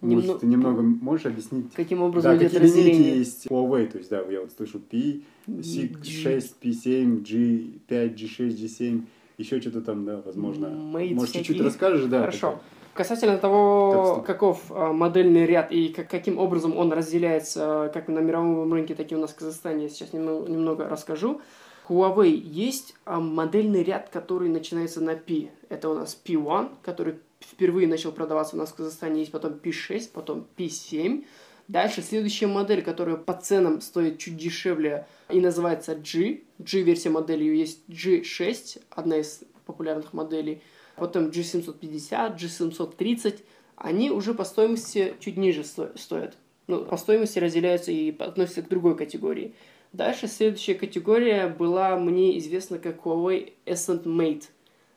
Немно- 0.00 0.14
может, 0.26 0.40
ты 0.42 0.46
немного 0.46 0.82
можешь 0.82 1.26
объяснить, 1.26 1.72
Каким 1.74 2.02
образом 2.02 2.30
да, 2.30 2.36
идет 2.38 2.52
какие 2.52 2.68
линейки 2.68 2.78
разделение? 2.86 3.18
есть 3.18 3.46
Huawei, 3.48 3.86
то 3.90 3.98
есть 3.98 4.10
да, 4.10 4.20
я 4.30 4.40
вот 4.40 4.52
слышу 4.52 4.78
P, 4.78 5.22
C6, 5.48 6.54
P7, 6.62 7.22
G5, 7.24 8.14
G6, 8.14 8.48
G7, 8.56 9.02
еще 9.38 9.60
что-то 9.60 9.80
там, 9.80 10.04
да, 10.04 10.20
возможно. 10.24 10.66
Mate 10.66 11.14
Может, 11.14 11.34
чуть-чуть 11.34 11.60
расскажешь, 11.60 12.04
да? 12.06 12.20
Хорошо. 12.20 12.40
такое? 12.40 12.60
Касательно 12.94 13.38
того, 13.38 14.24
каков 14.26 14.64
а, 14.70 14.92
модельный 14.92 15.46
ряд 15.46 15.70
и 15.70 15.90
как- 15.90 16.10
каким 16.10 16.38
образом 16.38 16.76
он 16.76 16.92
разделяется 16.92 17.84
а, 17.84 17.88
как 17.90 18.08
на 18.08 18.18
мировом 18.18 18.72
рынке, 18.72 18.96
так 18.96 19.12
и 19.12 19.14
у 19.14 19.20
нас 19.20 19.30
в 19.30 19.36
Казахстане, 19.36 19.84
я 19.84 19.88
сейчас 19.88 20.12
немного, 20.12 20.50
немного 20.50 20.88
расскажу. 20.88 21.40
Huawei 21.88 22.28
есть 22.30 22.96
а, 23.04 23.20
модельный 23.20 23.84
ряд, 23.84 24.08
который 24.08 24.48
начинается 24.48 25.00
на 25.00 25.14
P. 25.14 25.50
Это 25.68 25.88
у 25.90 25.94
нас 25.94 26.20
P1, 26.24 26.70
который 26.82 27.14
впервые 27.38 27.86
начал 27.86 28.10
продаваться 28.10 28.56
у 28.56 28.58
нас 28.58 28.70
в 28.70 28.74
Казахстане. 28.74 29.20
Есть 29.20 29.30
потом 29.30 29.52
P6, 29.52 30.10
потом 30.12 30.44
P7. 30.56 31.24
Дальше 31.68 32.00
следующая 32.00 32.46
модель, 32.46 32.82
которая 32.82 33.16
по 33.16 33.34
ценам 33.34 33.82
стоит 33.82 34.18
чуть 34.18 34.36
дешевле 34.38 35.06
и 35.28 35.38
называется 35.40 35.94
G. 35.94 36.40
G-версия 36.58 37.10
модели 37.10 37.44
есть 37.44 37.82
G6, 37.88 38.80
одна 38.90 39.18
из 39.18 39.42
популярных 39.66 40.14
моделей. 40.14 40.62
Потом 40.96 41.26
G750, 41.26 42.36
G730. 42.38 43.40
Они 43.76 44.10
уже 44.10 44.32
по 44.32 44.44
стоимости 44.44 45.14
чуть 45.20 45.36
ниже 45.36 45.62
сто- 45.62 45.90
стоят. 45.96 46.36
Ну, 46.66 46.84
по 46.84 46.96
стоимости 46.96 47.38
разделяются 47.38 47.92
и 47.92 48.16
относятся 48.18 48.62
к 48.62 48.68
другой 48.68 48.96
категории. 48.96 49.54
Дальше 49.92 50.26
следующая 50.26 50.74
категория 50.74 51.48
была 51.48 51.96
мне 51.96 52.38
известна 52.38 52.78
как 52.78 53.04
Huawei 53.04 53.52
Ascent 53.66 54.04
Mate. 54.04 54.44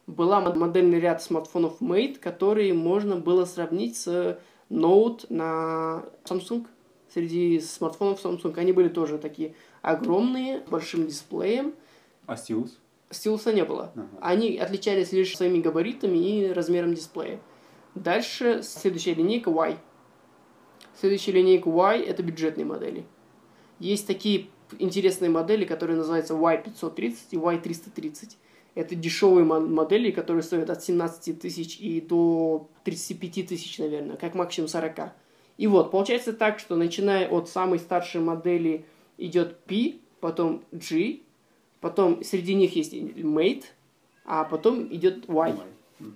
Была 0.07 0.41
мод- 0.41 0.57
модельный 0.57 0.99
ряд 0.99 1.21
смартфонов 1.21 1.81
Mate, 1.81 2.17
которые 2.17 2.73
можно 2.73 3.17
было 3.17 3.45
сравнить 3.45 3.97
с 3.97 4.39
Note 4.71 5.25
на 5.29 6.05
Samsung. 6.23 6.65
Среди 7.13 7.59
смартфонов 7.59 8.23
Samsung 8.23 8.57
они 8.57 8.71
были 8.71 8.87
тоже 8.87 9.17
такие 9.17 9.53
огромные, 9.81 10.63
с 10.65 10.69
большим 10.69 11.05
дисплеем. 11.05 11.73
А 12.25 12.35
Stylus? 12.35 12.71
Стилуса 13.09 13.51
не 13.51 13.65
было. 13.65 13.91
Ага. 13.93 14.07
Они 14.21 14.57
отличались 14.57 15.11
лишь 15.11 15.35
своими 15.35 15.59
габаритами 15.59 16.17
и 16.17 16.53
размером 16.53 16.93
дисплея. 16.93 17.41
Дальше 17.95 18.61
следующая 18.63 19.13
линейка 19.13 19.49
Y. 19.49 19.77
Следующая 20.97 21.33
линейка 21.33 21.69
Y 21.69 22.01
это 22.03 22.23
бюджетные 22.23 22.65
модели. 22.65 23.05
Есть 23.79 24.07
такие 24.07 24.47
интересные 24.79 25.29
модели, 25.29 25.65
которые 25.65 25.97
называются 25.97 26.33
Y530 26.33 27.15
и 27.31 27.35
Y330. 27.35 28.35
Это 28.73 28.95
дешевые 28.95 29.43
мо- 29.43 29.59
модели, 29.59 30.11
которые 30.11 30.43
стоят 30.43 30.69
от 30.69 30.83
17 30.83 31.39
тысяч 31.39 31.77
и 31.79 31.99
до 31.99 32.67
35 32.83 33.47
тысяч, 33.47 33.77
наверное, 33.79 34.15
как 34.15 34.33
максимум 34.33 34.69
40. 34.69 35.11
И 35.57 35.67
вот, 35.67 35.91
получается 35.91 36.33
так, 36.33 36.59
что 36.59 36.75
начиная 36.75 37.27
от 37.27 37.49
самой 37.49 37.79
старшей 37.79 38.21
модели 38.21 38.85
идет 39.17 39.59
P, 39.65 39.95
потом 40.21 40.63
G, 40.71 41.19
потом 41.81 42.23
среди 42.23 42.53
них 42.53 42.75
есть 42.75 42.93
Mate, 42.93 43.65
а 44.25 44.45
потом 44.45 44.87
идет 44.93 45.27
Y. 45.27 45.55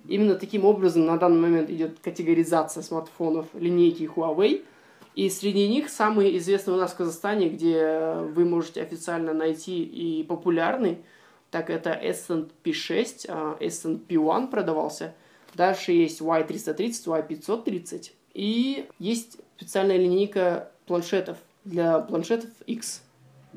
Именно 0.08 0.34
таким 0.36 0.64
образом 0.64 1.06
на 1.06 1.16
данный 1.16 1.40
момент 1.40 1.70
идет 1.70 1.98
категоризация 2.02 2.82
смартфонов 2.82 3.46
линейки 3.54 4.04
Huawei. 4.04 4.64
И 5.14 5.30
среди 5.30 5.66
них 5.68 5.88
самые 5.88 6.36
известные 6.38 6.76
у 6.76 6.78
нас 6.78 6.92
в 6.92 6.96
Казахстане, 6.96 7.48
где 7.48 8.14
вы 8.34 8.44
можете 8.44 8.82
официально 8.82 9.32
найти 9.32 9.82
и 9.82 10.22
популярный, 10.24 10.98
так 11.50 11.70
это 11.70 11.90
S&P 11.90 12.72
6, 12.72 13.26
а, 13.28 13.56
S&P 13.60 14.14
One 14.16 14.48
продавался. 14.48 15.14
Дальше 15.54 15.92
есть 15.92 16.20
Y330, 16.20 17.06
Y530. 17.06 18.12
И 18.34 18.86
есть 18.98 19.38
специальная 19.56 19.96
линейка 19.96 20.70
планшетов 20.86 21.38
для 21.64 21.98
планшетов 22.00 22.50
X. 22.66 23.02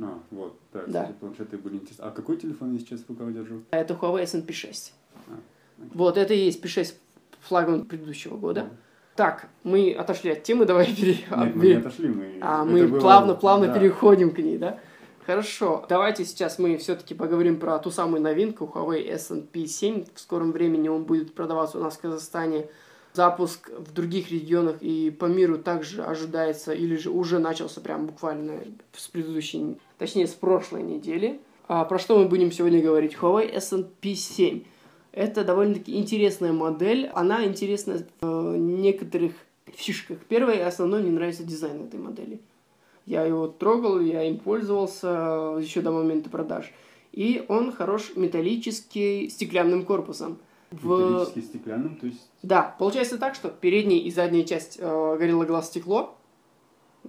А, 0.01 0.17
вот. 0.31 0.57
Да, 0.71 0.83
Да. 0.87 1.01
кстати, 1.03 1.17
планшеты 1.19 1.57
были 1.57 1.75
интересны. 1.75 2.03
А 2.05 2.11
какой 2.11 2.37
телефон 2.37 2.73
я 2.73 2.79
сейчас 2.79 3.01
в 3.01 3.09
руках 3.09 3.33
держу? 3.33 3.63
Это 3.71 3.93
Huawei 3.95 4.23
S&P 4.23 4.53
6. 4.53 4.93
А, 5.27 5.33
окей. 5.79 5.91
Вот, 5.93 6.17
это 6.17 6.33
и 6.33 6.37
есть 6.45 6.63
P6 6.63 6.93
флагман 7.41 7.85
предыдущего 7.85 8.37
года. 8.37 8.63
Ну. 8.63 8.69
Так, 9.15 9.49
мы 9.63 9.91
отошли 9.91 10.31
от 10.31 10.43
темы, 10.43 10.65
давай 10.65 10.85
перейдем. 10.95 11.25
Нет, 11.43 11.55
мы 11.55 11.65
не 11.65 11.73
отошли, 11.73 12.07
мы... 12.07 12.37
А, 12.39 12.61
это 12.63 12.71
мы 12.71 12.87
было- 12.87 12.99
плавно-плавно 13.01 13.67
да. 13.67 13.73
переходим 13.73 14.31
к 14.33 14.37
ней, 14.37 14.57
да? 14.57 14.79
Хорошо, 15.29 15.85
давайте 15.87 16.25
сейчас 16.25 16.57
мы 16.57 16.75
все-таки 16.77 17.13
поговорим 17.13 17.59
про 17.59 17.77
ту 17.77 17.91
самую 17.91 18.19
новинку 18.19 18.65
Huawei 18.65 19.07
S&P 19.13 19.67
7. 19.67 20.05
В 20.15 20.19
скором 20.19 20.51
времени 20.51 20.87
он 20.87 21.03
будет 21.03 21.35
продаваться 21.35 21.77
у 21.77 21.83
нас 21.83 21.97
в 21.97 22.01
Казахстане. 22.01 22.65
Запуск 23.13 23.69
в 23.69 23.93
других 23.93 24.31
регионах 24.31 24.81
и 24.81 25.11
по 25.11 25.25
миру 25.25 25.59
также 25.59 26.03
ожидается, 26.03 26.73
или 26.73 26.95
же 26.95 27.11
уже 27.11 27.37
начался 27.37 27.79
прям 27.79 28.07
буквально 28.07 28.61
с 28.93 29.07
предыдущей, 29.07 29.77
точнее 29.99 30.25
с 30.25 30.33
прошлой 30.33 30.81
недели. 30.81 31.39
А 31.67 31.85
про 31.85 31.99
что 31.99 32.17
мы 32.17 32.27
будем 32.27 32.51
сегодня 32.51 32.81
говорить? 32.81 33.13
Huawei 33.13 33.51
S&P 33.53 34.15
7. 34.15 34.63
Это 35.11 35.43
довольно-таки 35.43 35.95
интересная 35.95 36.53
модель. 36.53 37.07
Она 37.13 37.45
интересна 37.45 38.03
в 38.21 38.57
некоторых 38.57 39.33
фишках. 39.67 40.17
Первое 40.27 40.55
и 40.55 40.61
основное, 40.61 41.03
мне 41.03 41.11
нравится 41.11 41.43
дизайн 41.43 41.83
этой 41.83 41.99
модели. 41.99 42.39
Я 43.05 43.23
его 43.23 43.47
трогал, 43.47 43.99
я 43.99 44.23
им 44.23 44.37
пользовался 44.37 45.57
еще 45.59 45.81
до 45.81 45.91
момента 45.91 46.29
продаж. 46.29 46.71
И 47.11 47.43
он 47.47 47.71
хорош 47.71 48.11
металлический 48.15 49.29
стеклянным 49.29 49.85
корпусом. 49.85 50.37
В... 50.71 50.85
Металлически 50.85 51.39
стеклянным, 51.39 51.95
то 51.95 52.05
есть... 52.05 52.29
Да, 52.43 52.75
получается 52.77 53.17
так, 53.17 53.33
что 53.33 53.49
передняя 53.49 53.99
и 53.99 54.11
задняя 54.11 54.43
часть 54.43 54.77
э, 54.79 54.83
Gorilla 54.83 55.47
Glass 55.47 55.63
стекло 55.63 56.15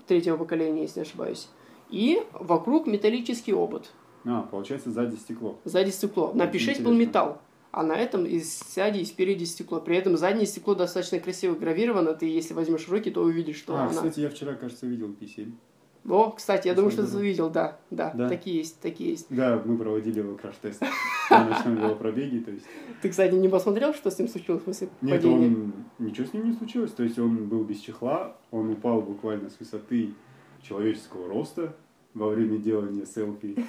третьего 0.07 0.37
поколения, 0.39 0.83
если 0.83 1.01
не 1.01 1.07
ошибаюсь. 1.07 1.49
И 1.91 2.23
вокруг 2.33 2.87
металлический 2.87 3.53
обод. 3.53 3.91
А, 4.25 4.43
получается 4.43 4.91
сзади 4.91 5.17
стекло. 5.17 5.59
Сзади 5.65 5.91
стекло. 5.91 6.33
На 6.35 6.45
Очень 6.45 6.71
P6 6.71 6.83
был 6.83 6.95
металл, 6.95 7.41
а 7.71 7.83
на 7.83 7.97
этом 7.97 8.25
и 8.25 8.41
сзади, 8.41 9.01
и 9.01 9.05
спереди 9.05 9.45
стекло. 9.45 9.81
При 9.81 9.97
этом 9.97 10.17
заднее 10.17 10.47
стекло 10.47 10.75
достаточно 10.75 11.19
красиво 11.21 11.55
гравировано. 11.55 12.15
Ты, 12.15 12.27
если 12.27 12.55
возьмешь 12.55 12.89
руки, 12.89 13.11
то 13.11 13.23
увидишь, 13.23 13.57
что 13.57 13.77
а, 13.77 13.83
она... 13.83 13.91
кстати, 13.91 14.21
я 14.21 14.31
вчера, 14.31 14.55
кажется, 14.55 14.87
видел 14.87 15.09
P7. 15.09 15.53
О, 16.09 16.31
кстати, 16.31 16.69
я 16.69 16.75
думаю, 16.75 16.91
что 16.91 17.07
ты 17.07 17.17
увидел, 17.17 17.51
да, 17.51 17.79
да, 17.91 18.13
Да? 18.15 18.29
такие 18.29 18.59
есть, 18.59 18.81
такие 18.81 19.11
есть. 19.11 19.27
Да, 19.29 19.63
мы 19.65 19.77
проводили 19.77 20.21
его 20.21 20.35
краш-тест 20.35 20.83
на 21.31 21.49
ночном 21.49 21.77
велопробеге, 21.77 22.41
то 22.41 22.51
есть... 22.51 22.65
Ты, 23.03 23.11
кстати, 23.11 23.35
не 23.35 23.49
посмотрел, 23.49 23.93
что 23.93 24.11
с 24.11 24.19
ним 24.19 24.29
случилось 24.29 24.63
после 24.63 24.89
Нет, 25.03 25.17
падения? 25.17 25.47
он... 25.47 25.73
Ничего 25.99 26.27
с 26.27 26.33
ним 26.33 26.47
не 26.47 26.55
случилось, 26.55 26.93
то 26.93 27.03
есть 27.03 27.19
он 27.19 27.49
был 27.49 27.65
без 27.65 27.79
чехла, 27.81 28.37
он 28.51 28.71
упал 28.71 29.03
буквально 29.03 29.51
с 29.51 29.61
высоты 29.61 30.15
человеческого 30.63 31.29
роста 31.29 31.77
во 32.15 32.29
время 32.29 32.59
делания 32.59 33.05
селфи. 33.05 33.57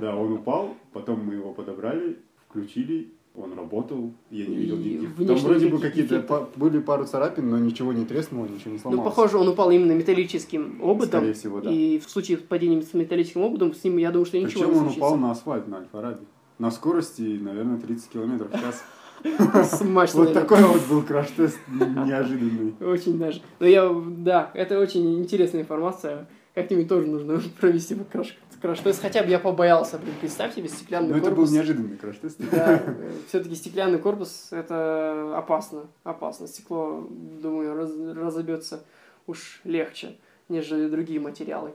Да, 0.00 0.16
он 0.16 0.32
упал, 0.32 0.74
потом 0.92 1.24
мы 1.24 1.34
его 1.34 1.52
подобрали, 1.52 2.18
включили, 2.48 3.12
он 3.34 3.54
работал, 3.54 4.12
я 4.30 4.46
не 4.46 4.56
видел 4.56 4.76
никаких... 4.76 5.26
Там 5.26 5.36
вроде 5.36 5.68
бы 5.68 5.78
какие-то... 5.78 6.20
па- 6.20 6.48
Были 6.56 6.80
пару 6.80 7.04
царапин, 7.04 7.48
но 7.48 7.58
ничего 7.58 7.92
не 7.92 8.04
треснуло, 8.04 8.46
ничего 8.46 8.70
не 8.72 8.76
Ну, 8.76 8.82
сломалось. 8.82 9.04
похоже, 9.04 9.38
он 9.38 9.48
упал 9.48 9.70
именно 9.70 9.92
металлическим 9.92 10.80
ободом. 10.82 11.20
Скорее 11.20 11.32
всего, 11.34 11.60
да. 11.60 11.70
И 11.70 11.98
в 11.98 12.10
случае 12.10 12.38
падения 12.38 12.82
с 12.82 12.92
металлическим 12.92 13.42
ободом 13.42 13.72
с 13.74 13.82
ним, 13.84 13.98
я 13.98 14.10
думаю, 14.10 14.26
что 14.26 14.38
ничего 14.38 14.60
Причем 14.64 14.66
не 14.72 14.78
он 14.78 14.84
случится. 14.84 14.98
упал 15.06 15.16
на 15.16 15.30
асфальт, 15.30 15.68
на 15.68 15.78
Альфа-Раби. 15.78 16.24
На 16.58 16.70
скорости, 16.70 17.38
наверное, 17.40 17.78
30 17.78 18.08
километров 18.10 18.50
в 18.52 18.60
час. 18.60 18.82
Смачно, 19.78 20.20
Вот 20.20 20.32
такой 20.32 20.62
вот 20.62 20.80
был 20.88 21.02
краш-тест 21.02 21.58
неожиданный. 21.68 22.74
Очень 22.80 23.18
даже. 23.18 23.40
Но 23.58 23.66
я, 23.66 23.88
да, 24.18 24.50
это 24.54 24.78
очень 24.78 25.20
интересная 25.20 25.62
информация. 25.62 26.26
Как-нибудь 26.54 26.88
тоже 26.88 27.06
нужно 27.06 27.40
провести 27.60 27.94
бы 27.94 28.04
краш, 28.04 28.36
краш 28.60 28.80
тест. 28.80 29.00
Хотя 29.02 29.22
бы 29.22 29.30
я 29.30 29.38
побоялся, 29.38 29.98
блин, 29.98 30.14
представь 30.20 30.54
себе 30.54 30.68
стеклянный 30.68 31.10
Но 31.10 31.16
это 31.16 31.30
был 31.30 31.36
корпус. 31.36 31.52
неожиданный 31.52 31.96
краш-тест. 31.96 32.38
Да, 32.50 32.82
все-таки 33.28 33.54
стеклянный 33.54 33.98
корпус 33.98 34.48
это 34.50 35.36
опасно, 35.36 35.86
опасно. 36.04 36.46
Стекло, 36.46 37.06
думаю, 37.10 37.74
раз- 37.74 38.16
разобьется 38.16 38.84
уж 39.26 39.60
легче, 39.64 40.16
нежели 40.48 40.88
другие 40.88 41.20
материалы. 41.20 41.72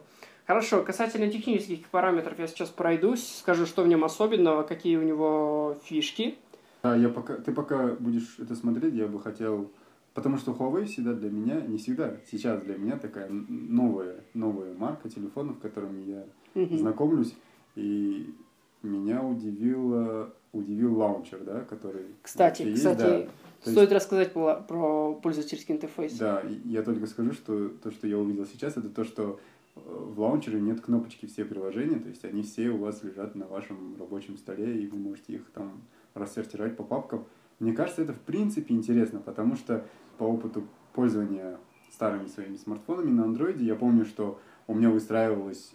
Хорошо, 0.48 0.84
касательно 0.84 1.30
технических 1.32 1.88
параметров 1.88 2.38
я 2.38 2.48
сейчас 2.48 2.70
пройдусь, 2.70 3.38
скажу, 3.40 3.66
что 3.66 3.82
в 3.82 3.88
нем 3.88 4.04
особенного, 4.04 4.62
какие 4.64 4.98
у 4.98 5.02
него 5.02 5.76
фишки. 5.86 6.36
Да, 6.84 6.96
я 6.96 7.10
пока, 7.10 7.36
ты 7.36 7.52
пока 7.52 7.88
будешь 8.00 8.38
это 8.40 8.56
смотреть, 8.56 8.94
я 8.94 9.08
бы 9.08 9.20
хотел... 9.20 9.72
Потому 10.14 10.38
что 10.38 10.52
Huawei 10.54 10.86
всегда 10.86 11.12
для 11.14 11.30
меня, 11.30 11.60
не 11.60 11.78
всегда, 11.78 12.16
сейчас 12.32 12.62
для 12.62 12.78
меня 12.78 12.98
такая 12.98 13.28
новая, 13.30 14.16
новая 14.34 14.74
марка 14.74 15.10
телефонов, 15.10 15.60
которыми 15.60 16.04
я 16.10 16.24
Мгм. 16.56 16.78
знакомлюсь. 16.78 17.36
И 17.76 18.34
меня 18.82 19.24
удивило, 19.24 20.34
удивил 20.54 20.98
лаунчер, 20.98 21.44
да, 21.44 21.62
который... 21.62 22.06
Кстати, 22.22 22.64
есть, 22.64 22.78
кстати, 22.78 23.00
да. 23.00 23.28
То 23.64 23.72
стоит 23.72 23.92
рассказать 23.92 24.34
про, 24.34 24.56
про 24.56 25.14
пользовательский 25.16 25.76
интерфейс. 25.76 26.18
Да, 26.18 26.44
я 26.64 26.84
только 26.84 27.08
скажу, 27.08 27.34
что 27.34 27.70
то, 27.70 27.92
что 27.92 28.08
я 28.08 28.18
увидел 28.18 28.46
сейчас, 28.46 28.78
это 28.78 28.90
то, 28.90 29.04
что 29.04 29.40
э, 29.76 29.80
в 29.84 30.20
лаунчере 30.20 30.62
нет 30.62 30.82
кнопочки 30.82 31.26
все 31.26 31.46
приложения, 31.46 32.00
то 32.00 32.10
есть 32.10 32.24
они 32.26 32.44
все 32.44 32.70
у 32.70 32.78
вас 32.78 33.04
лежат 33.04 33.36
на 33.36 33.48
вашем 33.48 33.96
рабочем 34.00 34.38
столе, 34.38 34.82
и 34.82 34.88
вы 34.88 34.98
можете 34.98 35.34
их 35.34 35.50
там 35.52 35.82
рассортировать 36.14 36.78
по 36.78 36.84
папкам. 36.84 37.26
Мне 37.60 37.74
кажется, 37.74 38.02
это 38.04 38.14
в 38.14 38.20
принципе 38.20 38.76
интересно, 38.76 39.20
потому 39.20 39.56
что 39.56 39.86
по 40.18 40.24
опыту 40.24 40.64
пользования 40.94 41.58
старыми 41.92 42.28
своими 42.28 42.58
смартфонами 42.58 43.12
на 43.12 43.24
андроиде, 43.24 43.66
я 43.66 43.76
помню, 43.76 44.06
что 44.06 44.40
у 44.68 44.74
меня 44.74 44.90
выстраивалась 44.90 45.74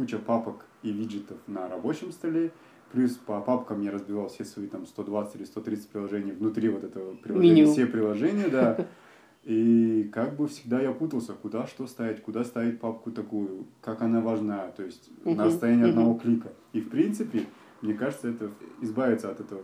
куча 0.00 0.18
папок 0.18 0.64
и 0.82 0.90
виджетов 0.92 1.36
на 1.46 1.68
рабочем 1.68 2.10
столе, 2.10 2.52
плюс 2.90 3.12
по 3.16 3.38
папкам 3.42 3.82
я 3.82 3.90
разбивал 3.90 4.28
все 4.28 4.46
свои 4.46 4.66
там 4.66 4.86
120 4.86 5.36
или 5.36 5.44
130 5.44 5.90
приложений 5.90 6.32
внутри 6.32 6.70
вот 6.70 6.84
этого 6.84 7.14
приложения, 7.16 7.52
Меню. 7.60 7.72
все 7.72 7.84
приложения, 7.84 8.48
да. 8.48 8.88
И 9.44 10.08
как 10.10 10.36
бы 10.36 10.48
всегда 10.48 10.80
я 10.80 10.92
путался, 10.92 11.34
куда 11.34 11.66
что 11.66 11.86
ставить, 11.86 12.22
куда 12.22 12.44
ставить 12.44 12.80
папку 12.80 13.10
такую, 13.10 13.66
как 13.82 14.00
она 14.00 14.22
важна, 14.22 14.68
то 14.68 14.82
есть 14.82 15.10
на 15.26 15.32
Мгм, 15.32 15.44
расстоянии 15.44 15.82
мгм. 15.82 15.90
одного 15.90 16.14
клика. 16.14 16.48
И 16.72 16.80
в 16.80 16.88
принципе, 16.88 17.44
мне 17.82 17.92
кажется, 17.92 18.28
это 18.28 18.50
избавиться 18.80 19.30
от 19.30 19.40
этого 19.40 19.60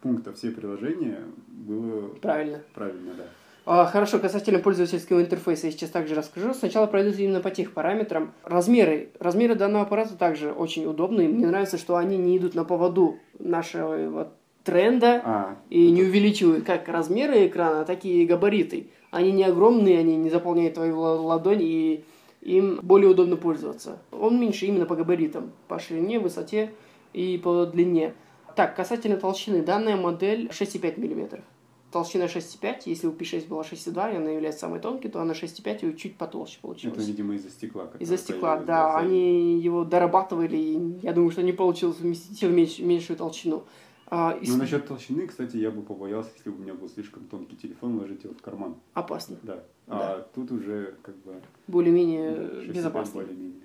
пункта 0.00 0.32
все 0.32 0.52
приложения 0.52 1.20
было 1.48 2.08
Правильно. 2.22 2.62
правильно, 2.74 3.12
да. 3.14 3.24
А, 3.66 3.86
Хорошо, 3.86 4.18
касательно 4.18 4.58
пользовательского 4.58 5.20
интерфейса 5.20 5.66
я 5.66 5.72
сейчас 5.72 5.90
также 5.90 6.14
расскажу. 6.14 6.54
Сначала 6.54 6.86
пройдусь 6.86 7.18
именно 7.18 7.40
по 7.40 7.50
тех 7.50 7.72
параметрам. 7.72 8.32
Размеры. 8.44 9.10
Размеры 9.18 9.54
данного 9.54 9.84
аппарата 9.84 10.16
также 10.16 10.52
очень 10.52 10.86
удобные. 10.86 11.28
Мне 11.28 11.46
нравится, 11.46 11.78
что 11.78 11.96
они 11.96 12.16
не 12.16 12.38
идут 12.38 12.54
на 12.54 12.64
поводу 12.64 13.18
нашего 13.38 14.08
вот 14.10 14.28
тренда 14.64 15.22
А, 15.24 15.56
и 15.70 15.90
не 15.90 16.02
увеличивают 16.02 16.64
как 16.64 16.88
размеры 16.88 17.46
экрана, 17.46 17.84
так 17.84 18.04
и 18.04 18.26
габариты. 18.26 18.88
Они 19.10 19.32
не 19.32 19.44
огромные, 19.44 19.98
они 19.98 20.16
не 20.16 20.30
заполняют 20.30 20.74
твою 20.74 20.98
ла- 20.98 21.20
ладонь, 21.20 21.62
и 21.62 22.04
им 22.42 22.78
более 22.82 23.10
удобно 23.10 23.36
пользоваться. 23.36 23.98
Он 24.12 24.38
меньше 24.40 24.66
именно 24.66 24.86
по 24.86 24.96
габаритам, 24.96 25.52
по 25.68 25.78
ширине, 25.78 26.18
высоте 26.18 26.70
и 27.12 27.38
по 27.42 27.64
длине. 27.66 28.14
Так, 28.54 28.76
касательно 28.76 29.16
толщины, 29.16 29.62
данная 29.62 29.96
модель 29.96 30.48
6,5 30.48 30.98
мм. 30.98 31.42
Толщина 31.90 32.24
6,5. 32.24 32.82
Если 32.86 33.06
у 33.06 33.12
P6 33.12 33.48
была 33.48 33.62
6,2, 33.62 34.12
и 34.12 34.16
она 34.16 34.30
является 34.30 34.60
самой 34.60 34.80
тонкой, 34.80 35.10
то 35.10 35.20
она 35.20 35.32
6,5 35.32 35.92
и 35.92 35.96
чуть 35.96 36.16
потолще 36.16 36.58
получилась. 36.60 36.96
Это, 36.96 37.06
видимо, 37.06 37.34
из-за 37.34 37.50
стекла. 37.50 37.90
Из-за 37.98 38.16
стекла, 38.16 38.58
да. 38.58 38.96
Они 38.96 39.58
его 39.58 39.84
дорабатывали, 39.84 40.56
и 40.56 40.98
я 41.02 41.12
думаю, 41.12 41.30
что 41.30 41.42
не 41.42 41.52
получилось 41.52 41.98
вместить 41.98 42.42
в 42.42 42.52
меньш- 42.52 42.82
меньшую 42.82 43.16
толщину. 43.16 43.64
А, 44.12 44.36
ну, 44.42 44.56
насчет 44.56 44.88
толщины, 44.88 45.28
кстати, 45.28 45.56
я 45.56 45.70
бы 45.70 45.82
побоялся, 45.82 46.30
если 46.36 46.50
бы 46.50 46.56
у 46.56 46.60
меня 46.60 46.74
был 46.74 46.88
слишком 46.88 47.24
тонкий 47.26 47.56
телефон, 47.56 47.96
ложить 47.96 48.24
его 48.24 48.34
в 48.34 48.42
карман. 48.42 48.74
Опасно. 48.92 49.36
Да. 49.44 49.62
А 49.86 50.16
да. 50.16 50.26
тут 50.34 50.50
уже 50.50 50.96
как 51.02 51.16
бы... 51.18 51.40
Более-менее 51.68 52.66
безопасно. 52.72 53.22
Более-менее. 53.22 53.60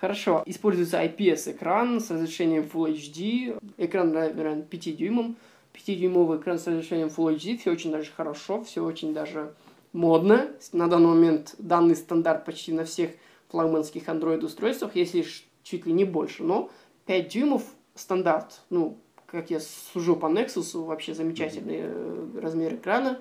Хорошо. 0.00 0.42
Используется 0.46 1.02
IPS-экран 1.04 2.00
с 2.00 2.10
разрешением 2.10 2.70
Full 2.72 2.94
HD. 2.94 3.58
Экран 3.76 4.12
равен 4.14 4.62
5 4.62 4.96
дюймам. 4.96 5.36
5-дюймовый 5.74 6.38
экран 6.38 6.58
с 6.58 6.66
разрешением 6.66 7.08
Full 7.08 7.36
HD. 7.36 7.58
Все 7.58 7.70
очень 7.72 7.90
даже 7.90 8.10
хорошо, 8.10 8.62
все 8.62 8.84
очень 8.84 9.12
даже 9.12 9.54
модно. 9.92 10.50
На 10.72 10.88
данный 10.88 11.08
момент 11.08 11.54
данный 11.58 11.96
стандарт 11.96 12.44
почти 12.44 12.72
на 12.72 12.84
всех 12.84 13.10
флагманских 13.48 14.08
Android-устройствах, 14.08 14.96
если 14.96 15.24
чуть 15.62 15.86
ли 15.86 15.92
не 15.92 16.04
больше. 16.04 16.42
Но 16.42 16.70
5 17.06 17.28
дюймов 17.28 17.62
стандарт. 17.94 18.60
Ну, 18.70 18.98
как 19.26 19.50
я 19.50 19.60
сужу 19.60 20.16
по 20.16 20.26
Nexus, 20.26 20.78
вообще 20.84 21.14
замечательный 21.14 21.80
э, 21.82 22.26
размер 22.40 22.74
экрана. 22.74 23.18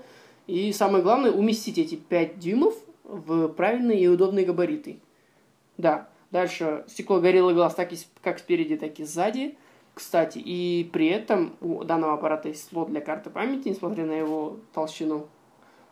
И 0.48 0.72
самое 0.74 1.04
главное, 1.04 1.32
уместить 1.32 1.78
эти 1.78 1.96
5 1.96 2.40
дюймов 2.40 2.76
в 3.04 3.50
правильные 3.50 4.00
и 4.00 4.08
удобные 4.08 4.46
габариты. 4.46 5.00
Да, 5.78 6.10
дальше 6.32 6.86
стекло 6.88 7.20
Gorilla 7.20 7.54
Glass 7.54 7.74
так 7.76 7.94
и, 7.94 7.98
как 8.22 8.40
спереди, 8.40 8.76
так 8.76 9.00
и 9.00 9.04
сзади. 9.04 9.56
Кстати, 10.00 10.38
и 10.38 10.90
при 10.94 11.08
этом 11.08 11.58
у 11.60 11.84
данного 11.84 12.14
аппарата 12.14 12.48
есть 12.48 12.70
слот 12.70 12.90
для 12.90 13.02
карты 13.02 13.30
памяти, 13.30 13.68
несмотря 13.68 14.06
на 14.06 14.14
его 14.14 14.62
толщину. 14.74 15.28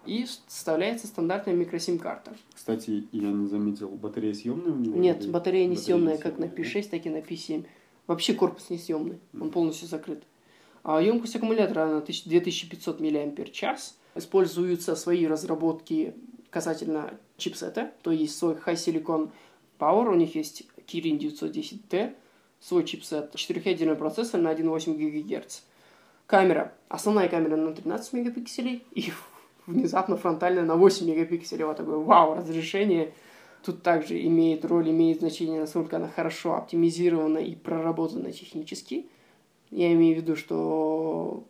И 0.06 0.24
вставляется 0.24 1.08
стандартная 1.08 1.54
микросим-карта. 1.54 2.34
Кстати, 2.56 3.06
я 3.12 3.28
не 3.28 3.48
заметил, 3.48 3.90
батарея 3.90 4.34
съемная 4.34 4.72
у 4.72 4.78
него? 4.78 4.98
Нет, 4.98 5.30
батарея 5.30 5.68
не 5.68 5.76
съемная, 5.76 6.18
как 6.18 6.40
на 6.40 6.46
P6, 6.46 6.88
так 6.90 7.06
и 7.06 7.10
на 7.10 7.18
P7. 7.18 7.66
Вообще 8.08 8.34
корпус 8.34 8.70
не 8.70 8.78
съемный, 8.78 9.20
он 9.34 9.52
полностью 9.52 9.90
закрыт. 9.90 10.24
А 10.84 11.02
емкость 11.02 11.36
аккумулятора 11.36 11.88
на 11.88 12.00
2500 12.00 13.02
мАч. 13.02 13.74
Используются 14.16 14.96
свои 14.96 15.28
разработки 15.28 16.16
касательно 16.50 17.20
чипсета, 17.36 17.92
то 18.04 18.12
есть 18.12 18.38
свой 18.38 18.54
High 18.54 19.04
Silicon 19.04 19.32
Power, 19.78 20.10
у 20.10 20.16
них 20.16 20.34
есть 20.36 20.64
Kirin 20.88 21.20
910T, 21.20 22.16
свой 22.60 22.84
чипсет, 22.86 23.36
четырехъядерный 23.36 23.96
процессор 23.96 24.42
на 24.42 24.54
1,8 24.54 24.96
ГГц. 24.96 25.60
Камера. 26.26 26.74
Основная 26.90 27.30
камера 27.30 27.56
на 27.56 27.74
13 27.74 28.14
мегапикселей 28.14 28.84
и 28.92 29.12
внезапно 29.68 30.18
фронтальная 30.18 30.64
на 30.64 30.76
8 30.76 31.08
мегапикселей. 31.08 31.66
Вот 31.66 31.78
такое 31.78 31.98
вау, 31.98 32.36
разрешение. 32.36 33.14
Тут 33.64 33.82
также 33.84 34.22
имеет 34.26 34.66
роль, 34.66 34.90
имеет 34.90 35.20
значение, 35.20 35.60
насколько 35.60 35.98
она 35.98 36.08
хорошо 36.08 36.56
оптимизирована 36.56 37.40
и 37.40 37.56
проработана 37.56 38.32
технически. 38.32 39.08
Я 39.72 39.92
имею 39.94 40.16
в 40.16 40.18
виду, 40.22 40.36
что 40.36 41.46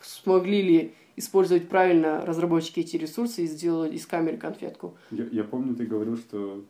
смогли 0.00 0.62
ли 0.62 0.94
использовать 1.16 1.68
правильно 1.68 2.24
разработчики 2.24 2.80
эти 2.80 2.96
ресурсы 2.96 3.44
и 3.44 3.46
сделать 3.46 3.92
из 3.92 4.06
камеры 4.06 4.36
конфетку. 4.36 4.96
Я, 5.10 5.26
я 5.30 5.44
помню, 5.44 5.74
ты 5.74 5.84
говорил, 5.84 6.16
что 6.16 6.64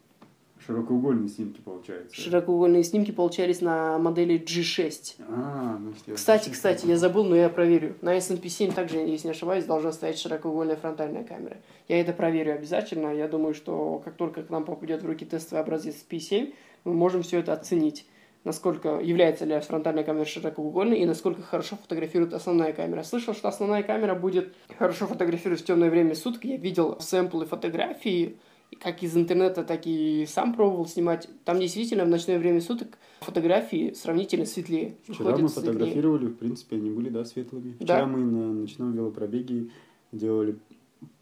Широкоугольные 0.68 1.30
снимки 1.30 1.62
получаются. 1.62 2.14
Широкоугольные 2.14 2.84
снимки 2.84 3.10
получались 3.10 3.62
на 3.62 3.98
модели 3.98 4.38
G6. 4.38 5.14
А, 5.26 5.78
ну, 5.78 5.94
кстати, 6.14 6.50
кстати, 6.50 6.84
я 6.84 6.98
забыл, 6.98 7.24
но 7.24 7.34
я 7.34 7.48
проверю. 7.48 7.96
На 8.02 8.14
S&P 8.16 8.50
7 8.50 8.72
также, 8.72 8.98
если 8.98 9.28
не 9.28 9.30
ошибаюсь, 9.30 9.64
должна 9.64 9.92
стоять 9.92 10.18
широкоугольная 10.18 10.76
фронтальная 10.76 11.24
камера. 11.24 11.56
Я 11.88 11.98
это 11.98 12.12
проверю 12.12 12.54
обязательно. 12.54 13.14
Я 13.14 13.28
думаю, 13.28 13.54
что 13.54 14.02
как 14.04 14.16
только 14.16 14.42
к 14.42 14.50
нам 14.50 14.66
попадет 14.66 15.02
в 15.02 15.06
руки 15.06 15.24
тестовый 15.24 15.62
образец 15.62 16.04
P7, 16.06 16.52
мы 16.84 16.92
можем 16.92 17.22
все 17.22 17.38
это 17.38 17.54
оценить 17.54 18.06
насколько 18.44 19.00
является 19.00 19.44
ли 19.44 19.58
фронтальная 19.60 20.04
камера 20.04 20.24
широкоугольной 20.24 21.00
и 21.00 21.06
насколько 21.06 21.42
хорошо 21.42 21.76
фотографирует 21.76 22.32
основная 22.32 22.72
камера. 22.72 23.02
Слышал, 23.02 23.34
что 23.34 23.48
основная 23.48 23.82
камера 23.82 24.14
будет 24.14 24.54
хорошо 24.78 25.06
фотографировать 25.06 25.60
в 25.60 25.64
темное 25.64 25.90
время 25.90 26.14
суток. 26.14 26.44
Я 26.44 26.56
видел 26.56 26.98
сэмплы 27.00 27.46
фотографии 27.46 28.38
как 28.80 29.02
из 29.02 29.16
интернета, 29.16 29.64
так 29.64 29.86
и 29.86 30.26
сам 30.28 30.54
пробовал 30.54 30.86
снимать. 30.86 31.28
Там 31.44 31.58
действительно 31.58 32.04
в 32.04 32.08
ночное 32.08 32.38
время 32.38 32.60
суток 32.60 32.98
фотографии 33.20 33.92
сравнительно 33.92 34.46
светлее. 34.46 34.96
Вчера 35.08 35.36
мы 35.36 35.48
фотографировали, 35.48 36.26
светлее. 36.26 36.34
в 36.34 36.38
принципе, 36.38 36.76
они 36.76 36.90
были, 36.90 37.08
да, 37.08 37.24
светлыми. 37.24 37.74
Вчера 37.80 38.00
да. 38.00 38.06
мы 38.06 38.20
на 38.20 38.52
ночном 38.52 38.92
велопробеге 38.92 39.70
делали 40.12 40.56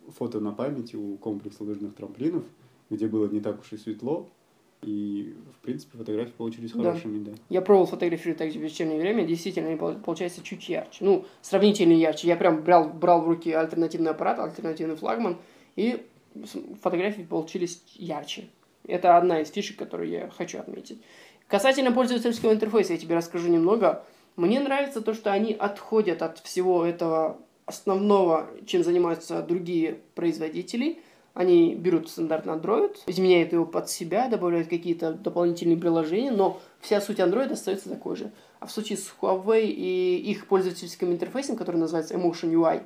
фото 0.08 0.40
на 0.40 0.52
память 0.52 0.94
у 0.94 1.16
комплекса 1.16 1.64
лыжных 1.64 1.94
трамплинов, 1.94 2.44
где 2.90 3.08
было 3.08 3.28
не 3.28 3.40
так 3.40 3.60
уж 3.60 3.72
и 3.72 3.76
светло, 3.76 4.28
и, 4.82 5.34
в 5.58 5.64
принципе, 5.64 5.98
фотографии 5.98 6.32
получились 6.36 6.72
да. 6.72 6.82
хорошими, 6.82 7.24
да. 7.24 7.32
Я 7.48 7.62
пробовал 7.62 7.86
фотографировать 7.86 8.38
также 8.38 8.58
в 8.58 8.62
вечернее 8.62 9.00
время, 9.00 9.26
действительно, 9.26 9.68
они 9.68 9.76
получаются 9.76 10.42
чуть 10.42 10.68
ярче. 10.68 11.04
Ну, 11.04 11.24
сравнительно 11.42 11.92
ярче. 11.92 12.28
Я 12.28 12.36
прям 12.36 12.62
брал, 12.62 12.90
брал 12.90 13.22
в 13.22 13.28
руки 13.28 13.50
альтернативный 13.50 14.10
аппарат, 14.10 14.38
альтернативный 14.38 14.96
флагман, 14.96 15.38
и 15.74 16.06
фотографии 16.82 17.22
получились 17.22 17.82
ярче. 17.94 18.48
Это 18.86 19.16
одна 19.16 19.40
из 19.40 19.50
фишек, 19.50 19.76
которую 19.76 20.08
я 20.08 20.30
хочу 20.30 20.58
отметить. 20.58 21.02
Касательно 21.48 21.92
пользовательского 21.92 22.52
интерфейса, 22.52 22.92
я 22.92 22.98
тебе 22.98 23.14
расскажу 23.14 23.48
немного. 23.48 24.04
Мне 24.36 24.60
нравится 24.60 25.00
то, 25.00 25.14
что 25.14 25.32
они 25.32 25.52
отходят 25.52 26.22
от 26.22 26.38
всего 26.40 26.84
этого 26.84 27.38
основного, 27.66 28.48
чем 28.66 28.84
занимаются 28.84 29.42
другие 29.42 30.00
производители. 30.14 31.00
Они 31.34 31.74
берут 31.74 32.08
стандартный 32.08 32.54
Android, 32.54 32.96
изменяют 33.06 33.52
его 33.52 33.66
под 33.66 33.90
себя, 33.90 34.28
добавляют 34.28 34.68
какие-то 34.68 35.12
дополнительные 35.12 35.76
приложения, 35.76 36.30
но 36.30 36.60
вся 36.80 37.00
суть 37.00 37.18
Android 37.18 37.52
остается 37.52 37.90
такой 37.90 38.16
же. 38.16 38.30
А 38.58 38.66
в 38.66 38.72
случае 38.72 38.96
с 38.96 39.12
Huawei 39.20 39.66
и 39.66 40.16
их 40.16 40.46
пользовательским 40.46 41.12
интерфейсом, 41.12 41.56
который 41.56 41.76
называется 41.76 42.14
Emotion 42.14 42.50
UI, 42.52 42.82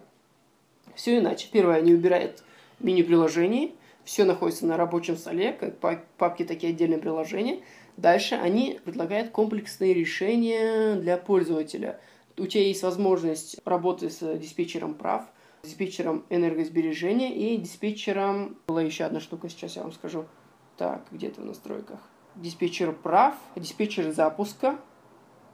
все 0.96 1.18
иначе. 1.18 1.48
Первое, 1.52 1.76
они 1.76 1.94
убирают 1.94 2.42
меню 2.80 3.04
приложений, 3.04 3.74
все 4.04 4.24
находится 4.24 4.66
на 4.66 4.76
рабочем 4.76 5.16
столе, 5.16 5.52
как 5.52 5.78
папки, 6.16 6.44
такие 6.44 6.72
отдельные 6.72 6.98
приложения. 6.98 7.60
Дальше 7.96 8.34
они 8.34 8.80
предлагают 8.84 9.30
комплексные 9.30 9.94
решения 9.94 10.96
для 10.96 11.16
пользователя. 11.16 12.00
У 12.38 12.46
тебя 12.46 12.64
есть 12.64 12.82
возможность 12.82 13.58
работы 13.64 14.08
с 14.08 14.38
диспетчером 14.38 14.94
прав, 14.94 15.24
диспетчером 15.62 16.24
энергосбережения 16.30 17.34
и 17.34 17.56
диспетчером... 17.58 18.56
Была 18.68 18.82
еще 18.82 19.04
одна 19.04 19.20
штука, 19.20 19.48
сейчас 19.48 19.76
я 19.76 19.82
вам 19.82 19.92
скажу. 19.92 20.24
Так, 20.78 21.04
где-то 21.10 21.42
в 21.42 21.44
настройках. 21.44 22.00
Диспетчер 22.36 22.92
прав, 22.92 23.34
диспетчер 23.56 24.10
запуска 24.12 24.78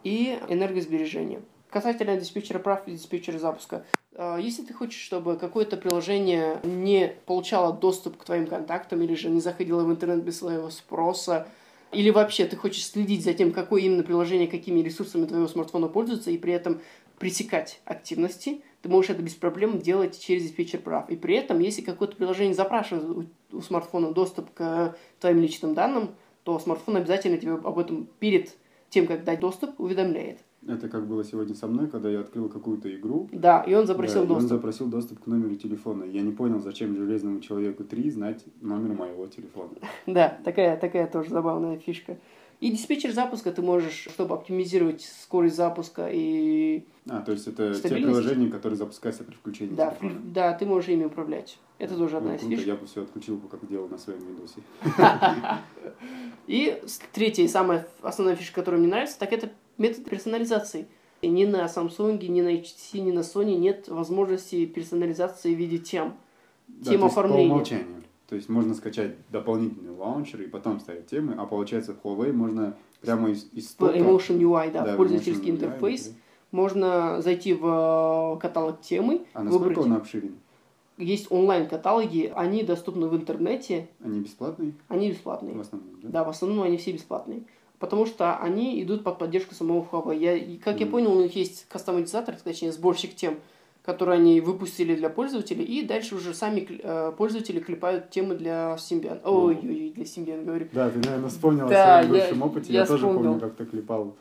и 0.04 0.38
энергосбережения. 0.48 1.40
Касательно 1.68 2.16
диспетчера 2.16 2.60
прав 2.60 2.86
и 2.86 2.92
диспетчера 2.92 3.38
запуска. 3.38 3.84
А, 4.18 4.38
если 4.38 4.62
ты 4.62 4.72
хочешь, 4.72 5.00
чтобы 5.00 5.36
какое-то 5.36 5.76
приложение 5.76 6.60
не 6.64 7.12
получало 7.26 7.72
доступ 7.72 8.16
к 8.16 8.24
твоим 8.24 8.46
контактам 8.46 9.02
или 9.02 9.14
же 9.14 9.28
не 9.28 9.40
заходило 9.40 9.84
в 9.84 9.90
интернет 9.90 10.24
без 10.24 10.38
своего 10.38 10.70
спроса, 10.70 11.46
или 11.92 12.10
вообще 12.10 12.46
ты 12.46 12.56
хочешь 12.56 12.86
следить 12.86 13.24
за 13.24 13.34
тем, 13.34 13.52
какое 13.52 13.82
именно 13.82 14.02
приложение, 14.02 14.48
какими 14.48 14.80
ресурсами 14.80 15.26
твоего 15.26 15.46
смартфона 15.48 15.88
пользуется, 15.88 16.30
и 16.30 16.38
при 16.38 16.52
этом 16.52 16.80
пресекать 17.18 17.80
активности, 17.84 18.62
ты 18.82 18.88
можешь 18.88 19.10
это 19.10 19.22
без 19.22 19.34
проблем 19.34 19.78
делать 19.78 20.18
через 20.18 20.44
диспетчер 20.44 20.80
прав. 20.80 21.08
И 21.10 21.16
при 21.16 21.36
этом, 21.36 21.60
если 21.60 21.82
какое-то 21.82 22.16
приложение 22.16 22.54
запрашивает 22.54 23.28
у, 23.52 23.56
у 23.56 23.62
смартфона 23.62 24.12
доступ 24.12 24.52
к 24.52 24.96
твоим 25.20 25.40
личным 25.40 25.74
данным, 25.74 26.14
то 26.44 26.58
смартфон 26.58 26.96
обязательно 26.96 27.38
тебе 27.38 27.54
об 27.54 27.78
этом 27.78 28.08
перед 28.18 28.54
тем, 28.90 29.06
как 29.06 29.24
дать 29.24 29.40
доступ, 29.40 29.78
уведомляет. 29.80 30.38
Это 30.68 30.88
как 30.88 31.06
было 31.06 31.24
сегодня 31.24 31.54
со 31.54 31.66
мной, 31.66 31.88
когда 31.88 32.10
я 32.10 32.20
открыл 32.20 32.48
какую-то 32.48 32.94
игру. 32.94 33.28
Да, 33.32 33.62
и 33.62 33.74
он 33.74 33.86
запросил 33.86 34.22
да, 34.22 34.28
доступ. 34.28 34.42
он 34.42 34.48
запросил 34.48 34.86
доступ 34.88 35.20
к 35.20 35.26
номеру 35.26 35.54
телефона. 35.54 36.04
Я 36.04 36.22
не 36.22 36.32
понял, 36.32 36.60
зачем 36.60 36.96
железному 36.96 37.40
человеку 37.40 37.84
3 37.84 38.10
знать 38.10 38.44
номер 38.60 38.94
моего 38.94 39.26
телефона. 39.26 39.70
Да, 40.06 40.38
такая, 40.44 40.76
такая 40.76 41.06
тоже 41.06 41.30
забавная 41.30 41.78
фишка. 41.78 42.18
И 42.60 42.70
диспетчер 42.70 43.12
запуска 43.12 43.52
ты 43.52 43.60
можешь, 43.60 44.08
чтобы 44.10 44.34
оптимизировать 44.34 45.02
скорость 45.02 45.56
запуска 45.56 46.08
и 46.10 46.84
А, 47.06 47.20
то 47.20 47.32
есть 47.32 47.46
это 47.46 47.74
те 47.74 47.88
приложения, 47.88 48.48
которые 48.48 48.78
запускаются 48.78 49.24
при 49.24 49.34
включении 49.34 49.74
да, 49.74 49.90
телефона. 49.90 50.20
Да, 50.24 50.52
ты 50.54 50.64
можешь 50.64 50.88
ими 50.88 51.04
управлять. 51.04 51.58
Это 51.78 51.94
тоже 51.96 52.12
ну, 52.12 52.18
одна 52.18 52.36
из 52.36 52.40
фишек. 52.40 52.66
Я 52.66 52.76
бы 52.76 52.86
все 52.86 53.02
отключил, 53.02 53.38
как 53.50 53.68
делал 53.68 53.88
на 53.88 53.98
своем 53.98 54.20
видосе. 54.20 54.60
И 56.46 56.80
третья 57.12 57.42
и 57.42 57.48
самая 57.48 57.88
основная 58.02 58.36
фишка, 58.36 58.54
которая 58.60 58.80
мне 58.80 58.88
нравится, 58.88 59.18
так 59.18 59.32
это 59.32 59.50
метод 59.78 60.04
персонализации. 60.04 60.86
И 61.22 61.28
ни 61.28 61.44
на 61.44 61.64
Samsung, 61.64 62.24
ни 62.26 62.40
на 62.42 62.54
HTC, 62.54 63.00
ни 63.00 63.10
на 63.10 63.20
Sony 63.20 63.56
нет 63.56 63.88
возможности 63.88 64.66
персонализации 64.66 65.54
в 65.54 65.58
виде 65.58 65.78
тем. 65.78 66.14
Да, 66.68 66.90
тем 66.90 67.04
оформления. 67.04 67.48
По 67.48 67.54
умолчанию. 67.54 68.02
То 68.28 68.34
есть 68.34 68.48
можно 68.48 68.74
скачать 68.74 69.14
дополнительный 69.30 69.92
лаунчер 69.92 70.42
и 70.42 70.46
потом 70.46 70.80
ставить 70.80 71.06
темы, 71.06 71.34
а 71.38 71.46
получается 71.46 71.94
в 71.94 72.04
Huawei 72.04 72.32
можно 72.32 72.76
прямо 73.00 73.30
из, 73.30 73.48
из 73.52 73.70
стока... 73.70 73.96
Emotion 73.96 74.38
UI, 74.40 74.72
да, 74.72 74.84
да 74.84 74.96
пользовательский 74.96 75.50
интерфейс. 75.50 76.08
UI, 76.08 76.14
можно 76.50 77.22
зайти 77.22 77.54
в 77.54 78.38
каталог 78.40 78.80
темы, 78.80 79.26
А 79.32 79.44
насколько 79.44 79.68
выбрать. 79.68 79.86
он 79.86 79.92
обширен? 79.92 80.36
Есть 80.98 81.30
онлайн-каталоги, 81.30 82.32
они 82.34 82.62
доступны 82.62 83.06
в 83.06 83.14
интернете, 83.14 83.88
Они 84.02 84.20
бесплатные? 84.20 84.72
они 84.88 85.10
бесплатные. 85.10 85.54
В 85.54 85.60
основном, 85.60 86.00
да? 86.02 86.08
Да, 86.08 86.24
в 86.24 86.30
основном 86.30 86.62
они 86.62 86.78
все 86.78 86.92
бесплатные. 86.92 87.42
Потому 87.78 88.06
что 88.06 88.36
они 88.38 88.82
идут 88.82 89.04
под 89.04 89.18
поддержку 89.18 89.54
самого 89.54 89.86
Huawei. 89.90 90.16
Я, 90.18 90.58
как 90.58 90.80
я 90.80 90.86
понял, 90.86 91.12
у 91.16 91.22
них 91.22 91.36
есть 91.36 91.66
кастомизатор, 91.68 92.34
точнее 92.42 92.72
сборщик 92.72 93.14
тем, 93.14 93.38
которые 93.84 94.16
они 94.18 94.40
выпустили 94.40 94.96
для 94.96 95.10
пользователей, 95.10 95.62
и 95.64 95.82
дальше 95.84 96.14
уже 96.16 96.32
сами 96.34 96.66
э, 96.68 97.12
пользователи 97.16 97.60
клепают 97.60 98.10
темы 98.10 98.34
для 98.34 98.74
Symbian. 98.78 99.20
Ой, 99.24 99.56
ой, 99.62 99.68
ой, 99.68 99.92
для 99.94 100.04
Symbian, 100.04 100.44
говорю. 100.44 100.68
Да, 100.72 100.90
ты, 100.90 100.98
наверное, 100.98 101.28
вспомнил 101.28 101.68
Да, 101.68 101.98
о 102.00 102.02
своем 102.04 102.18
бывшем 102.20 102.42
опыте. 102.42 102.72
я 102.72 102.80
Я, 102.80 102.86
тоже 102.86 103.06
вспомнил. 103.06 103.22
помню, 103.34 103.40
как 103.40 103.56
ты 103.56 103.66
клепал 103.66 104.16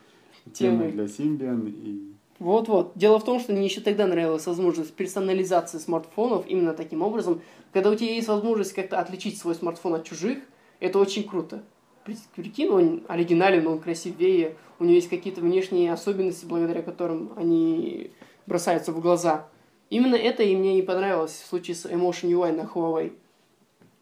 темы 0.53 0.89
Темы. 0.89 0.91
для 0.91 1.03
Symbian. 1.05 1.69
И... 1.69 2.13
Вот-вот. 2.39 2.91
Дело 2.95 3.19
в 3.19 3.23
том, 3.23 3.39
что 3.39 3.53
мне 3.53 3.63
еще 3.65 3.79
тогда 3.81 4.05
нравилась 4.05 4.45
возможность 4.45 4.93
персонализации 4.93 5.77
смартфонов 5.79 6.45
именно 6.47 6.73
таким 6.73 7.01
образом. 7.01 7.41
Когда 7.71 7.89
у 7.89 7.95
тебя 7.95 8.13
есть 8.13 8.27
возможность 8.27 8.73
как-то 8.73 8.99
отличить 8.99 9.37
свой 9.39 9.55
смартфон 9.55 9.95
от 9.95 10.03
чужих, 10.03 10.39
это 10.81 10.99
очень 10.99 11.23
круто. 11.23 11.63
При- 12.05 12.17
Прикинь, 12.35 12.69
он 12.69 13.03
оригинален, 13.07 13.67
он 13.67 13.79
красивее, 13.79 14.55
у 14.79 14.83
него 14.83 14.93
есть 14.95 15.09
какие-то 15.09 15.41
внешние 15.41 15.91
особенности, 15.91 16.45
благодаря 16.45 16.81
которым 16.81 17.33
они 17.35 18.11
бросаются 18.45 18.91
в 18.91 19.01
глаза. 19.01 19.47
Именно 19.89 20.15
это 20.15 20.43
и 20.43 20.55
мне 20.55 20.75
не 20.75 20.81
понравилось 20.83 21.31
в 21.31 21.45
случае 21.47 21.75
с 21.75 21.85
Emotion 21.85 22.29
UI 22.29 22.55
на 22.55 22.61
Huawei. 22.61 23.13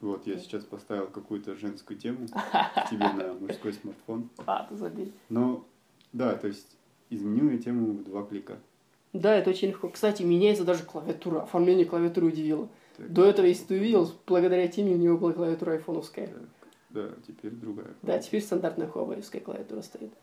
Вот, 0.02 0.28
я 0.28 0.38
сейчас 0.38 0.64
поставил 0.66 1.08
какую-то 1.08 1.56
женскую 1.56 1.98
тему 1.98 2.28
тебе 2.90 3.08
на 3.14 3.34
мужской 3.34 3.72
смартфон. 3.74 4.30
А, 4.46 4.64
ты 4.66 4.76
забей. 4.76 5.14
Но, 5.30 5.66
да, 6.12 6.36
то 6.36 6.48
есть 6.48 6.76
изменил 7.10 7.50
я 7.50 7.58
тему 7.58 7.94
в 7.94 8.04
два 8.04 8.24
клика. 8.24 8.58
Да, 9.14 9.34
это 9.36 9.52
очень 9.52 9.70
легко. 9.70 9.88
Кстати, 9.90 10.24
меняется 10.24 10.66
даже 10.66 10.84
клавиатура. 10.84 11.44
Оформление 11.44 11.86
клавиатуры 11.86 12.28
удивило. 12.28 12.68
Так, 12.98 13.14
До 13.14 13.24
этого, 13.26 13.46
если 13.46 13.66
ты 13.66 13.76
увидел, 13.76 14.12
благодаря 14.28 14.68
теме 14.68 14.94
у 14.96 14.98
него 14.98 15.18
была 15.18 15.32
клавиатура 15.34 15.74
айфоновская. 15.74 16.28
так, 16.28 16.38
да, 16.94 17.10
теперь 17.28 17.52
другая. 17.52 17.96
Да, 18.04 18.20
теперь 18.20 18.42
стандартная 18.42 18.88
Huawei 18.88 19.40
клавиатура 19.42 19.82
стоит. 19.82 20.14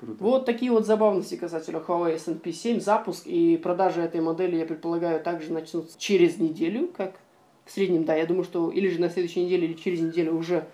Круто. 0.00 0.24
Вот 0.24 0.46
такие 0.46 0.70
вот 0.70 0.86
забавности 0.86 1.36
касательно 1.36 1.78
Huawei 1.78 2.16
SNP 2.16 2.50
7. 2.50 2.80
Запуск 2.80 3.26
и 3.26 3.56
продажи 3.58 4.00
этой 4.00 4.20
модели, 4.20 4.56
я 4.56 4.64
предполагаю, 4.64 5.22
также 5.22 5.52
начнутся 5.52 5.98
через 5.98 6.38
неделю, 6.38 6.88
как 6.88 7.20
в 7.64 7.70
среднем, 7.70 8.04
да, 8.04 8.14
я 8.14 8.26
думаю, 8.26 8.44
что 8.44 8.70
или 8.70 8.88
же 8.88 9.00
на 9.00 9.10
следующей 9.10 9.44
неделе, 9.44 9.68
или 9.68 9.74
через 9.74 10.00
неделю 10.00 10.34
уже 10.34 10.66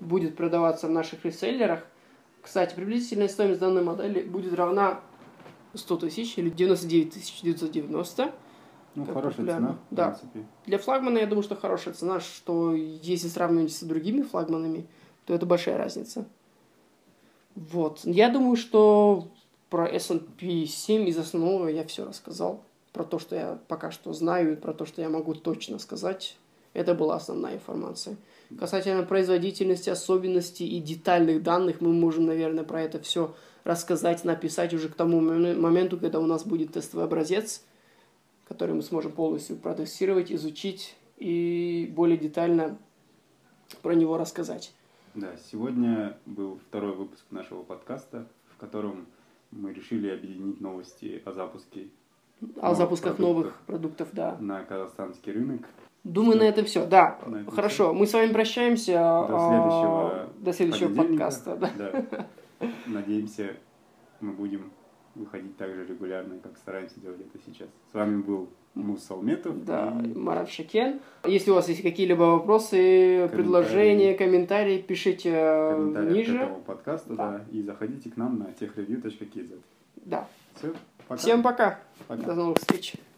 будет 0.00 0.36
продаваться 0.36 0.86
в 0.86 0.90
наших 0.90 1.24
реселлерах. 1.24 1.84
Кстати, 2.42 2.74
приблизительная 2.74 3.28
стоимость 3.28 3.60
данной 3.60 3.82
модели 3.82 4.22
будет 4.22 4.54
равна 4.54 5.00
100 5.74 5.96
тысяч 5.96 6.38
или 6.38 6.50
99 6.50 7.42
990. 7.42 8.32
Ну, 8.94 9.04
как 9.04 9.14
хорошая 9.14 9.32
популярно. 9.36 9.66
цена, 9.68 9.78
в 9.90 9.94
Да. 9.94 10.04
принципе. 10.10 10.46
Для 10.66 10.78
флагмана, 10.78 11.18
я 11.18 11.26
думаю, 11.26 11.42
что 11.42 11.54
хорошая 11.56 11.94
цена, 11.94 12.20
что 12.20 12.74
если 12.74 13.28
сравнивать 13.28 13.72
с 13.72 13.82
другими 13.82 14.22
флагманами, 14.22 14.86
то 15.26 15.34
это 15.34 15.46
большая 15.46 15.76
разница. 15.78 16.26
Вот. 17.54 18.00
Я 18.04 18.30
думаю, 18.30 18.56
что 18.56 19.28
про 19.70 19.86
S&P 19.86 20.66
7 20.66 21.08
из 21.08 21.18
основного 21.18 21.68
я 21.68 21.84
все 21.84 22.04
рассказал. 22.04 22.62
Про 22.92 23.04
то, 23.04 23.18
что 23.18 23.36
я 23.36 23.58
пока 23.68 23.90
что 23.90 24.12
знаю, 24.12 24.52
и 24.52 24.56
про 24.56 24.72
то, 24.72 24.86
что 24.86 25.02
я 25.02 25.08
могу 25.08 25.34
точно 25.34 25.78
сказать. 25.78 26.36
Это 26.72 26.94
была 26.94 27.16
основная 27.16 27.54
информация. 27.54 28.16
Касательно 28.58 29.02
производительности, 29.02 29.90
особенностей 29.90 30.66
и 30.66 30.80
детальных 30.80 31.42
данных, 31.42 31.80
мы 31.80 31.92
можем, 31.92 32.26
наверное, 32.26 32.64
про 32.64 32.82
это 32.82 32.98
все 33.00 33.34
рассказать, 33.64 34.24
написать 34.24 34.72
уже 34.72 34.88
к 34.88 34.94
тому 34.94 35.20
момен- 35.20 35.60
моменту, 35.60 35.98
когда 35.98 36.20
у 36.20 36.26
нас 36.26 36.44
будет 36.46 36.72
тестовый 36.72 37.04
образец, 37.04 37.62
который 38.48 38.74
мы 38.74 38.82
сможем 38.82 39.12
полностью 39.12 39.56
протестировать, 39.56 40.32
изучить 40.32 40.96
и 41.18 41.92
более 41.94 42.16
детально 42.16 42.78
про 43.82 43.94
него 43.94 44.16
рассказать. 44.16 44.72
Да, 45.14 45.36
сегодня 45.50 46.16
был 46.26 46.58
второй 46.68 46.94
выпуск 46.94 47.24
нашего 47.30 47.62
подкаста, 47.62 48.26
в 48.50 48.56
котором 48.56 49.06
мы 49.50 49.72
решили 49.72 50.08
объединить 50.08 50.60
новости 50.60 51.22
о 51.24 51.32
запуске 51.32 51.88
О 52.56 52.62
Новых 52.62 52.78
запусках 52.78 53.16
продуктов. 53.16 53.36
новых 53.36 53.60
продуктов, 53.66 54.08
да. 54.12 54.36
на 54.40 54.62
казахстанский 54.62 55.32
рынок. 55.32 55.66
Думаю, 56.04 56.34
Что? 56.34 56.44
на 56.44 56.48
этом 56.48 56.64
все. 56.64 56.86
Да, 56.86 57.18
На 57.26 57.40
этом 57.40 57.54
хорошо. 57.54 57.92
Мы 57.92 58.06
с 58.06 58.12
вами 58.12 58.32
прощаемся. 58.32 58.92
До 58.92 59.26
а, 59.28 59.48
следующего 59.48 60.28
До 60.38 60.52
следующего 60.52 60.94
подкаста. 60.94 61.56
Да. 61.56 61.70
Да. 61.76 62.26
Надеемся, 62.86 63.56
мы 64.20 64.32
будем 64.32 64.70
выходить 65.18 65.56
так 65.56 65.74
же 65.74 65.84
регулярно, 65.86 66.38
как 66.42 66.56
стараемся 66.56 66.98
делать 67.00 67.20
это 67.20 67.38
сейчас. 67.44 67.68
С 67.90 67.94
вами 67.94 68.22
был 68.22 68.48
Мус 68.74 69.02
Салметов. 69.02 69.64
Да, 69.64 69.92
и 70.04 70.14
Марат 70.16 70.48
Шакен. 70.48 71.00
Если 71.24 71.50
у 71.50 71.54
вас 71.54 71.68
есть 71.68 71.82
какие-либо 71.82 72.22
вопросы, 72.22 73.28
предложения, 73.32 74.14
комментарии, 74.14 74.78
пишите 74.80 75.30
э, 75.34 75.72
комментариях 75.74 76.12
к 76.12 76.16
ниже. 76.16 76.36
этому 76.38 76.60
подкасту, 76.62 77.14
Да. 77.16 77.30
да. 77.32 77.44
и 77.50 77.62
заходите 77.62 78.10
к 78.10 78.16
нам 78.16 78.38
на 78.38 78.52
техревью.kz. 78.52 79.58
Да. 80.04 80.28
Все, 80.56 80.72
пока. 81.08 81.20
Всем 81.20 81.42
пока. 81.42 81.78
Пока. 82.06 82.22
До 82.22 82.34
новых 82.34 82.58
встреч. 82.58 82.94